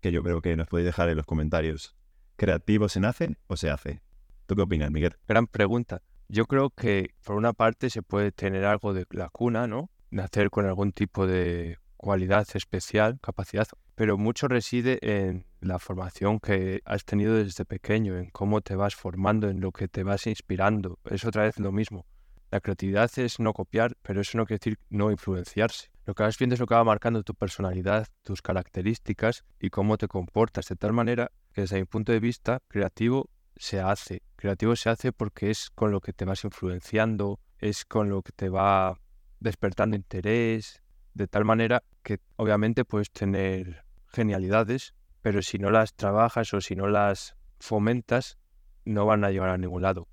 Que 0.00 0.12
yo 0.12 0.22
creo 0.22 0.40
que 0.40 0.56
nos 0.56 0.68
podéis 0.68 0.86
dejar 0.86 1.08
en 1.10 1.16
los 1.16 1.26
comentarios. 1.26 1.94
¿Creativo 2.36 2.88
se 2.88 3.00
nace 3.00 3.36
o 3.48 3.56
se 3.56 3.70
hace? 3.70 4.00
¿Tú 4.46 4.56
qué 4.56 4.62
opinas, 4.62 4.90
Miguel? 4.90 5.16
Gran 5.28 5.46
pregunta. 5.46 6.02
Yo 6.28 6.46
creo 6.46 6.70
que 6.70 7.14
por 7.24 7.36
una 7.36 7.52
parte 7.52 7.90
se 7.90 8.02
puede 8.02 8.32
tener 8.32 8.64
algo 8.64 8.94
de 8.94 9.04
lacuna, 9.10 9.66
¿no? 9.66 9.90
Nacer 10.10 10.48
con 10.50 10.64
algún 10.64 10.92
tipo 10.92 11.26
de 11.26 11.76
cualidad 12.00 12.48
especial, 12.54 13.18
capacidad, 13.20 13.68
pero 13.94 14.16
mucho 14.16 14.48
reside 14.48 14.98
en 15.02 15.44
la 15.60 15.78
formación 15.78 16.40
que 16.40 16.80
has 16.86 17.04
tenido 17.04 17.34
desde 17.34 17.66
pequeño, 17.66 18.16
en 18.16 18.30
cómo 18.30 18.62
te 18.62 18.74
vas 18.74 18.94
formando, 18.94 19.50
en 19.50 19.60
lo 19.60 19.70
que 19.70 19.86
te 19.86 20.02
vas 20.02 20.26
inspirando. 20.26 20.98
Es 21.04 21.26
otra 21.26 21.42
vez 21.42 21.58
lo 21.58 21.72
mismo. 21.72 22.06
La 22.50 22.60
creatividad 22.60 23.10
es 23.18 23.38
no 23.38 23.52
copiar, 23.52 23.98
pero 24.00 24.22
eso 24.22 24.38
no 24.38 24.46
quiere 24.46 24.58
decir 24.58 24.78
no 24.88 25.10
influenciarse. 25.10 25.90
Lo 26.06 26.14
que 26.14 26.22
vas 26.22 26.38
viendo 26.38 26.54
es 26.54 26.60
lo 26.60 26.66
que 26.66 26.74
va 26.74 26.84
marcando 26.84 27.22
tu 27.22 27.34
personalidad, 27.34 28.08
tus 28.22 28.40
características 28.40 29.44
y 29.60 29.68
cómo 29.68 29.98
te 29.98 30.08
comportas, 30.08 30.68
de 30.68 30.76
tal 30.76 30.94
manera 30.94 31.30
que 31.52 31.60
desde 31.60 31.78
mi 31.78 31.84
punto 31.84 32.12
de 32.12 32.20
vista, 32.20 32.60
creativo 32.66 33.28
se 33.56 33.80
hace. 33.80 34.22
Creativo 34.36 34.74
se 34.74 34.88
hace 34.88 35.12
porque 35.12 35.50
es 35.50 35.68
con 35.68 35.92
lo 35.92 36.00
que 36.00 36.14
te 36.14 36.24
vas 36.24 36.44
influenciando, 36.44 37.38
es 37.58 37.84
con 37.84 38.08
lo 38.08 38.22
que 38.22 38.32
te 38.32 38.48
va 38.48 38.98
despertando 39.38 39.96
interés, 39.96 40.82
de 41.14 41.26
tal 41.26 41.44
manera 41.44 41.82
que 42.02 42.18
obviamente 42.36 42.84
puedes 42.84 43.10
tener 43.10 43.84
genialidades, 44.12 44.94
pero 45.22 45.42
si 45.42 45.58
no 45.58 45.70
las 45.70 45.94
trabajas 45.94 46.52
o 46.54 46.60
si 46.60 46.76
no 46.76 46.88
las 46.88 47.36
fomentas, 47.58 48.38
no 48.84 49.06
van 49.06 49.24
a 49.24 49.30
llegar 49.30 49.50
a 49.50 49.58
ningún 49.58 49.82
lado, 49.82 50.08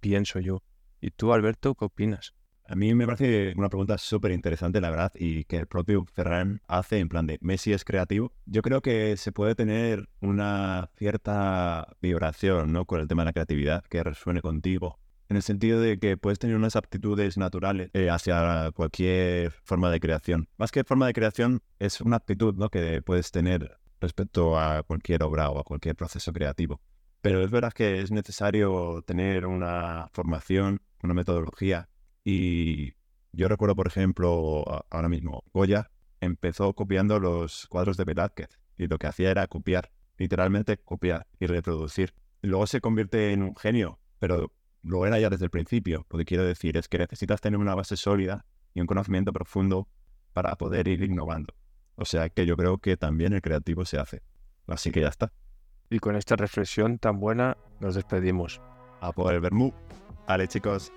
pienso 0.00 0.38
yo. 0.38 0.62
¿Y 1.00 1.10
tú, 1.10 1.32
Alberto, 1.32 1.74
qué 1.74 1.84
opinas? 1.84 2.34
A 2.66 2.76
mí 2.76 2.94
me 2.94 3.04
parece 3.04 3.52
una 3.56 3.68
pregunta 3.68 3.98
súper 3.98 4.32
interesante, 4.32 4.80
la 4.80 4.88
verdad, 4.88 5.12
y 5.14 5.44
que 5.44 5.58
el 5.58 5.66
propio 5.66 6.06
Ferran 6.06 6.62
hace 6.66 6.98
en 6.98 7.10
plan 7.10 7.26
de 7.26 7.38
Messi 7.42 7.74
es 7.74 7.84
creativo. 7.84 8.32
Yo 8.46 8.62
creo 8.62 8.80
que 8.80 9.18
se 9.18 9.32
puede 9.32 9.54
tener 9.54 10.08
una 10.20 10.88
cierta 10.96 11.94
vibración 12.00 12.72
¿no? 12.72 12.86
con 12.86 13.00
el 13.00 13.08
tema 13.08 13.22
de 13.22 13.26
la 13.26 13.32
creatividad 13.34 13.84
que 13.84 14.02
resuene 14.02 14.40
contigo 14.40 14.98
en 15.28 15.36
el 15.36 15.42
sentido 15.42 15.80
de 15.80 15.98
que 15.98 16.16
puedes 16.16 16.38
tener 16.38 16.56
unas 16.56 16.76
aptitudes 16.76 17.36
naturales 17.36 17.90
eh, 17.92 18.10
hacia 18.10 18.70
cualquier 18.72 19.52
forma 19.64 19.90
de 19.90 20.00
creación. 20.00 20.48
Más 20.56 20.70
que 20.70 20.84
forma 20.84 21.06
de 21.06 21.12
creación, 21.12 21.62
es 21.78 22.00
una 22.00 22.16
actitud 22.16 22.54
¿no? 22.54 22.68
que 22.68 23.02
puedes 23.02 23.30
tener 23.30 23.78
respecto 24.00 24.58
a 24.58 24.82
cualquier 24.82 25.22
obra 25.22 25.50
o 25.50 25.58
a 25.58 25.64
cualquier 25.64 25.96
proceso 25.96 26.32
creativo. 26.32 26.80
Pero 27.20 27.42
es 27.42 27.50
verdad 27.50 27.72
que 27.72 28.02
es 28.02 28.10
necesario 28.10 29.02
tener 29.06 29.46
una 29.46 30.08
formación, 30.12 30.82
una 31.02 31.14
metodología. 31.14 31.88
Y 32.22 32.92
yo 33.32 33.48
recuerdo, 33.48 33.74
por 33.74 33.86
ejemplo, 33.86 34.84
ahora 34.90 35.08
mismo, 35.08 35.42
Goya 35.52 35.90
empezó 36.20 36.74
copiando 36.74 37.18
los 37.18 37.66
cuadros 37.68 37.96
de 37.96 38.04
Velázquez 38.04 38.58
y 38.76 38.88
lo 38.88 38.98
que 38.98 39.06
hacía 39.06 39.30
era 39.30 39.46
copiar, 39.46 39.90
literalmente 40.18 40.76
copiar 40.78 41.26
y 41.40 41.46
reproducir. 41.46 42.14
luego 42.42 42.66
se 42.66 42.82
convierte 42.82 43.32
en 43.32 43.42
un 43.42 43.56
genio, 43.56 43.98
pero 44.18 44.52
lo 44.84 45.06
era 45.06 45.18
ya 45.18 45.30
desde 45.30 45.46
el 45.46 45.50
principio. 45.50 46.06
Lo 46.10 46.18
que 46.18 46.24
quiero 46.24 46.44
decir 46.44 46.76
es 46.76 46.88
que 46.88 46.98
necesitas 46.98 47.40
tener 47.40 47.58
una 47.58 47.74
base 47.74 47.96
sólida 47.96 48.44
y 48.74 48.80
un 48.80 48.86
conocimiento 48.86 49.32
profundo 49.32 49.88
para 50.32 50.54
poder 50.56 50.86
ir 50.88 51.02
innovando. 51.02 51.54
O 51.96 52.04
sea 52.04 52.28
que 52.28 52.46
yo 52.46 52.56
creo 52.56 52.78
que 52.78 52.96
también 52.96 53.32
el 53.32 53.40
creativo 53.40 53.84
se 53.84 53.98
hace. 53.98 54.22
Así 54.66 54.90
que 54.90 55.00
ya 55.00 55.08
está. 55.08 55.32
Y 55.90 55.98
con 55.98 56.16
esta 56.16 56.36
reflexión 56.36 56.98
tan 56.98 57.18
buena 57.20 57.56
nos 57.80 57.94
despedimos. 57.94 58.60
A 59.00 59.12
por 59.12 59.32
el 59.34 59.40
vermú. 59.40 59.72
Vale, 60.26 60.48
chicos. 60.48 60.92